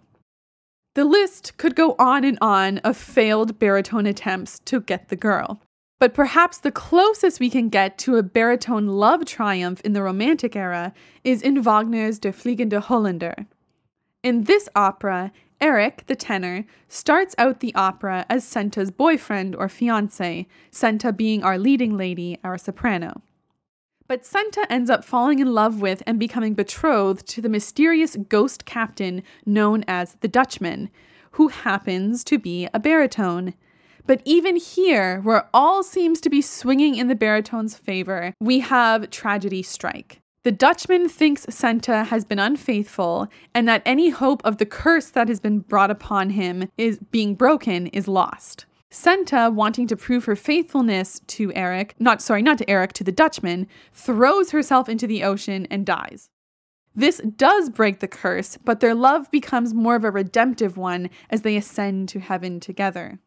The 0.95 1.05
list 1.05 1.55
could 1.57 1.76
go 1.76 1.95
on 1.99 2.24
and 2.24 2.39
on 2.41 2.80
of 2.80 2.97
failed 2.97 3.59
baritone 3.59 4.07
attempts 4.07 4.57
to 4.65 4.82
get 4.82 5.09
the 5.09 5.15
girl. 5.15 5.61
But 5.99 6.15
perhaps 6.15 6.57
the 6.57 6.72
closest 6.72 7.39
we 7.39 7.51
can 7.51 7.70
get 7.70 7.99
to 7.99 8.15
a 8.15 8.24
baritone 8.24 8.88
love 8.88 9.26
triumph 9.26 9.80
in 9.82 9.93
the 9.93 10.01
Romantic 10.01 10.55
era 10.55 10.93
is 11.24 11.43
in 11.43 11.61
Wagner's 11.61 12.18
Der 12.18 12.32
Fliegende 12.32 12.82
Holländer. 12.82 13.45
In 14.28 14.43
this 14.43 14.67
opera, 14.75 15.32
Eric, 15.61 16.03
the 16.07 16.15
tenor, 16.17 16.65
starts 16.89 17.34
out 17.38 17.61
the 17.61 17.73
opera 17.75 18.25
as 18.30 18.43
Senta's 18.43 18.91
boyfriend 18.91 19.55
or 19.55 19.69
fiance, 19.69 20.45
Senta 20.69 21.13
being 21.13 21.45
our 21.45 21.57
leading 21.57 21.95
lady, 21.95 22.38
our 22.43 22.57
soprano. 22.57 23.21
But 24.05 24.25
Senta 24.25 24.67
ends 24.69 24.89
up 24.89 25.05
falling 25.05 25.39
in 25.39 25.53
love 25.53 25.80
with 25.80 26.03
and 26.05 26.19
becoming 26.19 26.55
betrothed 26.55 27.25
to 27.28 27.41
the 27.41 27.47
mysterious 27.47 28.17
ghost 28.28 28.65
captain 28.65 29.23
known 29.45 29.86
as 29.88 30.17
the 30.19 30.28
Dutchman, 30.28 30.89
who 31.32 31.47
happens 31.47 32.25
to 32.25 32.38
be 32.38 32.67
a 32.73 32.82
baritone. 32.82 33.53
But 34.05 34.21
even 34.25 34.57
here, 34.57 35.21
where 35.21 35.47
all 35.53 35.84
seems 35.84 36.19
to 36.19 36.30
be 36.30 36.41
swinging 36.41 36.95
in 36.95 37.07
the 37.07 37.15
baritone's 37.15 37.78
favor, 37.78 38.34
we 38.41 38.59
have 38.59 39.09
tragedy 39.09 39.63
strike. 39.63 40.19
The 40.47 40.53
Dutchman 40.53 41.09
thinks 41.09 41.45
Senta 41.49 42.05
has 42.05 42.23
been 42.23 42.39
unfaithful 42.39 43.27
and 43.53 43.67
that 43.67 43.81
any 43.85 44.11
hope 44.11 44.41
of 44.45 44.59
the 44.59 44.65
curse 44.65 45.09
that 45.09 45.27
has 45.27 45.41
been 45.41 45.59
brought 45.59 45.91
upon 45.91 46.29
him 46.29 46.69
is 46.77 46.99
being 47.11 47.35
broken 47.35 47.87
is 47.87 48.07
lost. 48.07 48.65
Senta, 48.89 49.51
wanting 49.53 49.87
to 49.87 49.97
prove 49.97 50.23
her 50.23 50.37
faithfulness 50.37 51.19
to 51.27 51.51
Eric, 51.53 51.95
not 51.99 52.21
sorry, 52.21 52.41
not 52.41 52.57
to 52.59 52.69
Eric, 52.69 52.93
to 52.93 53.03
the 53.03 53.11
Dutchman, 53.11 53.67
throws 53.91 54.51
herself 54.51 54.87
into 54.87 55.05
the 55.05 55.21
ocean 55.21 55.67
and 55.69 55.85
dies. 55.85 56.29
This 56.95 57.21
does 57.35 57.69
break 57.69 57.99
the 57.99 58.07
curse, 58.07 58.55
but 58.63 58.79
their 58.79 58.95
love 58.95 59.29
becomes 59.29 59.73
more 59.73 59.97
of 59.97 60.05
a 60.05 60.11
redemptive 60.11 60.77
one 60.77 61.09
as 61.29 61.41
they 61.41 61.57
ascend 61.57 62.07
to 62.07 62.21
heaven 62.21 62.61
together. 62.61 63.19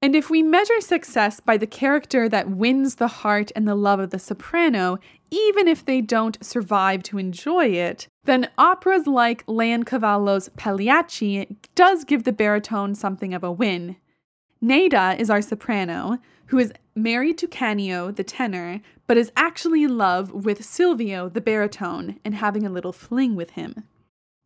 And 0.00 0.14
if 0.14 0.30
we 0.30 0.42
measure 0.42 0.80
success 0.80 1.40
by 1.40 1.56
the 1.56 1.66
character 1.66 2.28
that 2.28 2.50
wins 2.50 2.96
the 2.96 3.08
heart 3.08 3.50
and 3.56 3.66
the 3.66 3.74
love 3.74 3.98
of 3.98 4.10
the 4.10 4.18
soprano, 4.18 4.98
even 5.30 5.66
if 5.66 5.84
they 5.84 6.00
don't 6.00 6.42
survive 6.44 7.02
to 7.04 7.18
enjoy 7.18 7.66
it, 7.66 8.06
then 8.24 8.48
operas 8.56 9.08
like 9.08 9.44
Leoncavallo's 9.46 10.50
Pagliacci 10.50 11.56
does 11.74 12.04
give 12.04 12.22
the 12.22 12.32
baritone 12.32 12.94
something 12.94 13.34
of 13.34 13.42
a 13.42 13.50
win. 13.50 13.96
Nedda 14.62 15.18
is 15.18 15.30
our 15.30 15.42
soprano, 15.42 16.18
who 16.46 16.58
is 16.58 16.72
married 16.94 17.38
to 17.38 17.46
Canio, 17.48 18.10
the 18.12 18.24
tenor, 18.24 18.80
but 19.06 19.16
is 19.16 19.32
actually 19.36 19.82
in 19.82 19.98
love 19.98 20.30
with 20.32 20.64
Silvio, 20.64 21.28
the 21.28 21.40
baritone, 21.40 22.20
and 22.24 22.36
having 22.36 22.64
a 22.64 22.70
little 22.70 22.92
fling 22.92 23.34
with 23.34 23.50
him. 23.50 23.84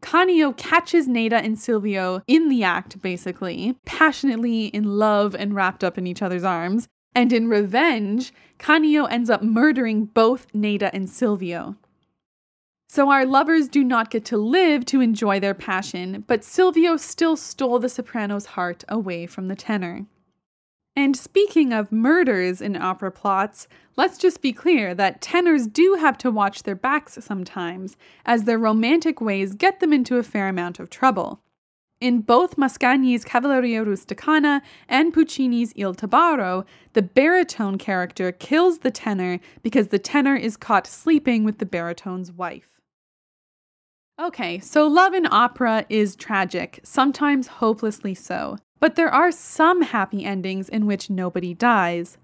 Canio 0.03 0.53
catches 0.53 1.09
Nedda 1.09 1.42
and 1.42 1.59
Silvio 1.59 2.22
in 2.26 2.48
the 2.48 2.62
act, 2.62 3.00
basically, 3.00 3.78
passionately 3.86 4.66
in 4.66 4.98
love 4.98 5.34
and 5.34 5.55
wrapped 5.55 5.82
up 5.82 5.96
in 5.96 6.07
each 6.07 6.20
other's 6.20 6.44
arms. 6.44 6.88
And 7.14 7.32
in 7.32 7.48
revenge, 7.48 8.32
Canio 8.59 9.05
ends 9.05 9.30
up 9.30 9.42
murdering 9.42 10.07
both 10.07 10.53
Nedda 10.53 10.90
and 10.92 11.09
Silvio. 11.09 11.76
So 12.88 13.11
our 13.11 13.24
lovers 13.24 13.68
do 13.68 13.82
not 13.84 14.11
get 14.11 14.24
to 14.26 14.36
live 14.36 14.84
to 14.86 15.00
enjoy 15.00 15.40
their 15.40 15.55
passion, 15.55 16.24
but 16.26 16.44
Silvio 16.44 16.98
still 16.98 17.36
stole 17.36 17.78
the 17.78 17.88
soprano's 17.88 18.46
heart 18.46 18.84
away 18.88 19.26
from 19.26 19.48
the 19.48 19.57
tenor. 19.57 20.05
And 20.95 21.16
speaking 21.16 21.72
of 21.72 21.90
murders 21.90 22.61
in 22.61 22.76
opera 22.76 23.11
plots, 23.11 23.66
let's 23.97 24.18
just 24.18 24.43
be 24.43 24.53
clear 24.53 24.95
that 24.95 25.22
tenors 25.22 25.66
do 25.66 25.97
have 25.99 26.18
to 26.18 26.30
watch 26.30 26.64
their 26.64 26.74
backs 26.74 27.16
sometimes, 27.20 27.97
as 28.26 28.45
their 28.45 28.59
romantic 28.59 29.20
ways 29.20 29.55
get 29.55 29.80
them 29.80 29.93
into 29.93 30.18
a 30.18 30.22
fair 30.22 30.49
amount 30.49 30.78
of 30.78 30.90
trouble. 30.90 31.40
In 32.03 32.20
both 32.20 32.57
Mascagni's 32.57 33.24
Cavalleria 33.24 33.84
Rusticana 33.86 34.61
and 34.88 35.14
Puccini's 35.14 35.72
Il 35.76 35.95
Tabarro, 35.95 36.66
the 36.95 37.03
baritone 37.03 37.78
character 37.78 38.32
kills 38.32 38.80
the 38.80 38.90
tenor 38.90 39.38
because 39.62 39.88
the 39.88 40.01
tenor 40.01 40.34
is 40.34 40.57
caught 40.57 40.86
sleeping 40.86 41.45
with 41.45 41.59
the 41.59 41.64
baritone's 41.64 42.32
wife. 42.32 42.80
Okay, 44.20 44.59
so 44.59 44.86
love 44.86 45.14
in 45.14 45.26
opera 45.30 45.86
is 45.88 46.16
tragic, 46.16 46.80
sometimes 46.82 47.47
hopelessly 47.47 48.14
so. 48.14 48.59
But 48.83 48.97
there 48.97 49.14
are 49.14 49.30
some 49.30 49.83
happy 49.83 50.24
endings 50.24 50.68
in 50.68 50.87
which 50.87 51.09
nobody 51.09 51.55
dies. 51.55 52.18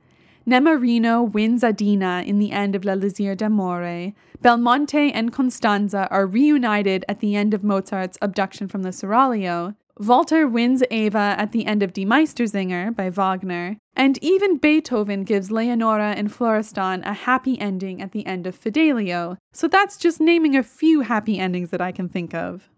Nemorino 0.45 1.23
wins 1.23 1.63
Adina 1.63 2.25
in 2.27 2.41
the 2.41 2.51
end 2.51 2.75
of 2.75 2.85
L'Elisir 2.85 3.37
d'Amore. 3.37 4.13
Belmonte 4.43 5.13
and 5.13 5.33
Constanza 5.33 6.09
are 6.11 6.27
reunited 6.27 7.05
at 7.09 7.21
the 7.21 7.37
end 7.37 7.55
of 7.55 7.63
Mozart's 7.63 8.19
Abduction 8.21 8.67
from 8.67 8.83
the 8.83 8.89
Seraglio. 8.89 9.77
Walter 10.01 10.49
wins 10.49 10.83
Eva 10.91 11.37
at 11.39 11.53
the 11.53 11.65
end 11.65 11.85
of 11.85 11.93
Die 11.93 12.03
Meistersinger 12.03 12.91
by 12.97 13.09
Wagner. 13.09 13.77
And 13.95 14.19
even 14.21 14.59
Beethoven 14.59 15.23
gives 15.23 15.53
Leonora 15.53 16.15
and 16.17 16.33
Florestan 16.33 17.05
a 17.05 17.13
happy 17.13 17.57
ending 17.61 18.03
at 18.03 18.11
the 18.11 18.27
end 18.27 18.49
of 18.49 18.57
Fidelio. 18.57 19.37
So 19.53 19.69
that's 19.69 19.97
just 19.97 20.21
naming 20.21 20.57
a 20.57 20.65
few 20.65 21.03
happy 21.03 21.39
endings 21.39 21.71
that 21.71 21.81
I 21.81 21.93
can 21.93 22.09
think 22.09 22.35
of. 22.35 22.69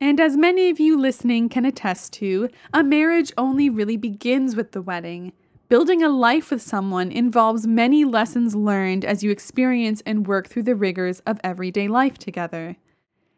And 0.00 0.20
as 0.20 0.36
many 0.36 0.70
of 0.70 0.78
you 0.78 0.96
listening 0.96 1.48
can 1.48 1.64
attest 1.64 2.12
to, 2.14 2.48
a 2.72 2.84
marriage 2.84 3.32
only 3.36 3.68
really 3.68 3.96
begins 3.96 4.54
with 4.54 4.70
the 4.70 4.82
wedding. 4.82 5.32
Building 5.68 6.02
a 6.02 6.08
life 6.08 6.50
with 6.50 6.62
someone 6.62 7.10
involves 7.10 7.66
many 7.66 8.04
lessons 8.04 8.54
learned 8.54 9.04
as 9.04 9.24
you 9.24 9.30
experience 9.30 10.00
and 10.06 10.26
work 10.26 10.48
through 10.48 10.62
the 10.62 10.76
rigors 10.76 11.20
of 11.26 11.40
everyday 11.42 11.88
life 11.88 12.16
together. 12.16 12.76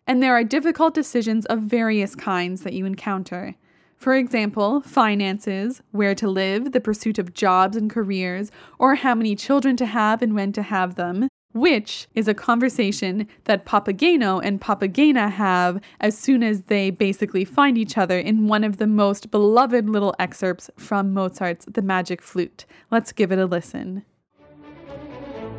And 0.07 0.23
there 0.23 0.35
are 0.35 0.45
difficult 0.45 0.93
decisions 0.93 1.47
of 1.47 1.61
various 1.61 2.15
kinds 2.15 2.63
that 2.63 2.75
you 2.75 2.85
encounter. 2.85 3.57
For 3.97 4.15
example, 4.15 4.81
finances, 4.83 5.83
where 5.93 6.15
to 6.15 6.29
live, 6.29 6.73
the 6.73 6.81
pursuit 6.81 7.19
of 7.19 7.35
jobs 7.35 7.77
and 7.77 7.91
careers, 7.91 8.51
or 8.79 8.97
how 8.97 9.15
many 9.15 9.35
children 9.35 9.77
to 9.77 9.87
have 9.87 10.21
and 10.21 10.35
when 10.35 10.53
to 10.53 10.63
have 10.63 10.95
them, 10.95 11.29
which 11.53 12.07
is 12.15 12.29
a 12.29 12.35
conversation 12.35 13.27
that 13.45 13.67
Papageno 13.67 14.41
and 14.43 14.61
Papagena 14.61 15.31
have 15.31 15.81
as 16.01 16.17
soon 16.17 16.43
as 16.43 16.63
they 16.63 16.91
basically 16.91 17.45
find 17.45 17.77
each 17.77 17.99
other 17.99 18.19
in 18.19 18.47
one 18.47 18.65
of 18.65 18.77
the 18.77 18.87
most 18.87 19.31
beloved 19.31 19.89
little 19.89 20.15
excerpts 20.19 20.71
from 20.77 21.13
Mozart's 21.13 21.67
The 21.67 21.83
Magic 21.83 22.23
Flute. 22.23 22.65
Let's 22.91 23.13
give 23.13 23.33
it 23.33 23.39
a 23.39 23.47
listen. 23.47 24.05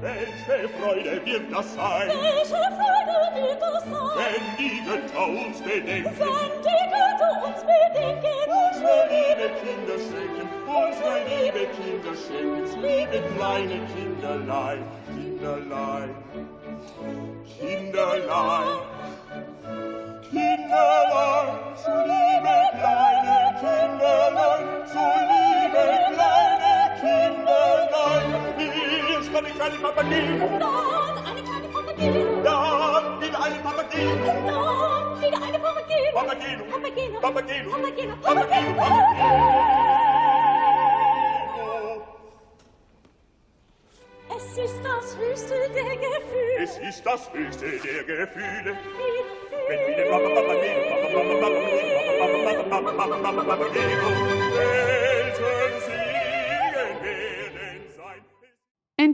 Welche 0.02 0.68
Freude 0.80 1.22
wird 1.24 1.54
das 1.54 1.76
sein? 1.76 2.08
Welche 2.08 2.56
Freude 2.56 3.18
wird 3.36 3.62
das 3.62 3.84
sein? 3.84 4.18
Wenn 4.18 4.45
die 4.58 4.82
Götter 4.84 5.28
uns 5.28 5.62
bedenken. 5.62 6.12
Wenn 6.18 6.54
die 6.66 6.86
Götter 6.89 7.32
uns 7.45 7.62
bedenken. 7.62 8.36
Unsere 8.47 8.99
liebe 9.14 9.47
Kinder 9.62 9.97
schenken, 10.02 10.47
unsere 10.66 11.18
liebe 11.30 11.64
Kinder 11.78 12.14
schenken, 12.18 12.82
liebe 12.82 13.18
kleine 13.36 13.80
Kinderlein, 13.93 14.84
Kinderlein, 15.06 16.16
Kinderlein, 17.60 18.80
Kinderlein, 20.32 21.49
so 21.76 21.91
liebe 21.91 22.58
kleine 22.80 23.38
Kinderlein, 23.62 24.66
so 24.88 25.06
liebe 25.30 25.84
kleine 26.16 26.74
Kinderlein. 26.99 28.61
eine 29.46 29.54
kleine 29.56 29.76
Papadine. 29.78 30.60
Dort 30.60 31.18
eine 31.28 31.42
kleine 31.42 31.68
Papadine. 31.68 32.42
Dort 32.44 33.22
wieder 33.22 33.44
eine 33.44 33.60
Papadine. 33.60 34.16
Dort 34.48 35.22
wieder 35.22 35.42
eine 35.42 35.60
Papadine. 35.60 36.12
Papadine. 36.14 36.64
Papadine. 36.64 37.20
Papadine. 37.20 37.70
Papadine. 37.70 38.16
Papadine. 38.22 38.74
Papadine. 38.76 39.82
Es 44.36 44.58
ist 44.58 44.82
das 44.84 45.18
höchste 45.18 45.56
der 45.74 45.96
Gefühle. 45.98 46.64
Es 46.64 46.78
ist 46.78 47.06
das 47.06 47.34
höchste 47.34 47.66
der 47.66 48.04
Gefühle. 48.04 48.78
Wenn 49.68 49.80
wir 49.88 50.06
Papa 50.10 50.30
Papa 50.30 50.54
gehen, 50.56 50.89
Papa 50.89 51.08
Papa 51.08 51.34
Papa 51.39 51.50
gehen, 51.50 51.88
Papa 52.20 52.38
Papa 52.44 52.92
Papa 52.92 53.18
Papa 53.22 53.44
Papa 53.44 53.66
gehen, 53.70 54.00
Eltern 54.58 55.82
sind 55.86 56.11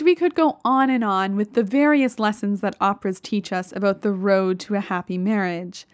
we 0.08 0.16
could 0.16 0.36
go 0.36 0.58
on 0.64 0.90
and 0.90 1.04
on 1.04 1.36
with 1.36 1.52
the 1.52 1.64
various 1.64 2.18
lessons 2.18 2.62
that 2.62 2.78
operas 2.80 3.20
teach 3.20 3.52
us 3.52 3.74
about 3.76 4.04
the 4.04 4.12
road 4.14 4.58
to 4.58 4.74
a 4.74 4.80
happy 4.80 5.18
marriage. 5.18 5.86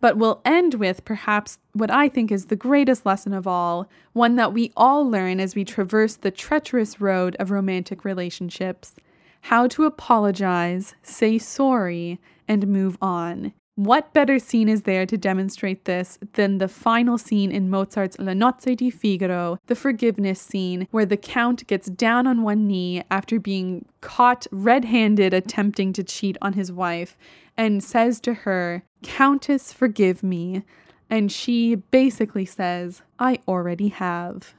But 0.00 0.16
we'll 0.16 0.40
end 0.44 0.74
with 0.74 1.04
perhaps 1.04 1.58
what 1.72 1.88
I 1.88 2.08
think 2.08 2.32
is 2.32 2.46
the 2.46 2.56
greatest 2.56 3.06
lesson 3.06 3.32
of 3.32 3.46
all, 3.46 3.88
one 4.12 4.34
that 4.34 4.52
we 4.52 4.72
all 4.76 5.08
learn 5.08 5.38
as 5.38 5.54
we 5.54 5.64
traverse 5.64 6.16
the 6.16 6.32
treacherous 6.32 7.00
road 7.00 7.36
of 7.38 7.52
romantic 7.52 8.04
relationships 8.04 8.96
how 9.42 9.68
to 9.68 9.84
apologize, 9.84 10.96
say 11.04 11.38
sorry, 11.38 12.18
and 12.48 12.66
move 12.66 12.98
on. 13.00 13.52
What 13.80 14.12
better 14.12 14.38
scene 14.38 14.68
is 14.68 14.82
there 14.82 15.06
to 15.06 15.16
demonstrate 15.16 15.86
this 15.86 16.18
than 16.34 16.58
the 16.58 16.68
final 16.68 17.16
scene 17.16 17.50
in 17.50 17.70
Mozart's 17.70 18.18
La 18.18 18.34
Nozze 18.34 18.76
di 18.76 18.90
Figaro, 18.90 19.58
the 19.68 19.74
forgiveness 19.74 20.38
scene, 20.38 20.86
where 20.90 21.06
the 21.06 21.16
Count 21.16 21.66
gets 21.66 21.88
down 21.88 22.26
on 22.26 22.42
one 22.42 22.66
knee 22.66 23.02
after 23.10 23.40
being 23.40 23.86
caught 24.02 24.46
red 24.52 24.84
handed 24.84 25.32
attempting 25.32 25.94
to 25.94 26.04
cheat 26.04 26.36
on 26.42 26.52
his 26.52 26.70
wife 26.70 27.16
and 27.56 27.82
says 27.82 28.20
to 28.20 28.34
her, 28.34 28.82
Countess, 29.02 29.72
forgive 29.72 30.22
me. 30.22 30.62
And 31.08 31.32
she 31.32 31.76
basically 31.76 32.44
says, 32.44 33.00
I 33.18 33.38
already 33.48 33.88
have. 33.88 34.52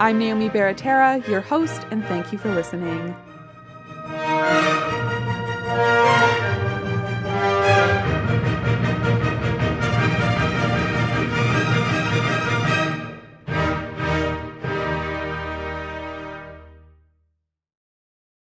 I'm 0.00 0.18
Naomi 0.18 0.48
Baratera, 0.48 1.24
your 1.28 1.42
host, 1.42 1.86
and 1.92 2.04
thank 2.06 2.32
you 2.32 2.38
for 2.38 2.52
listening. 2.52 3.14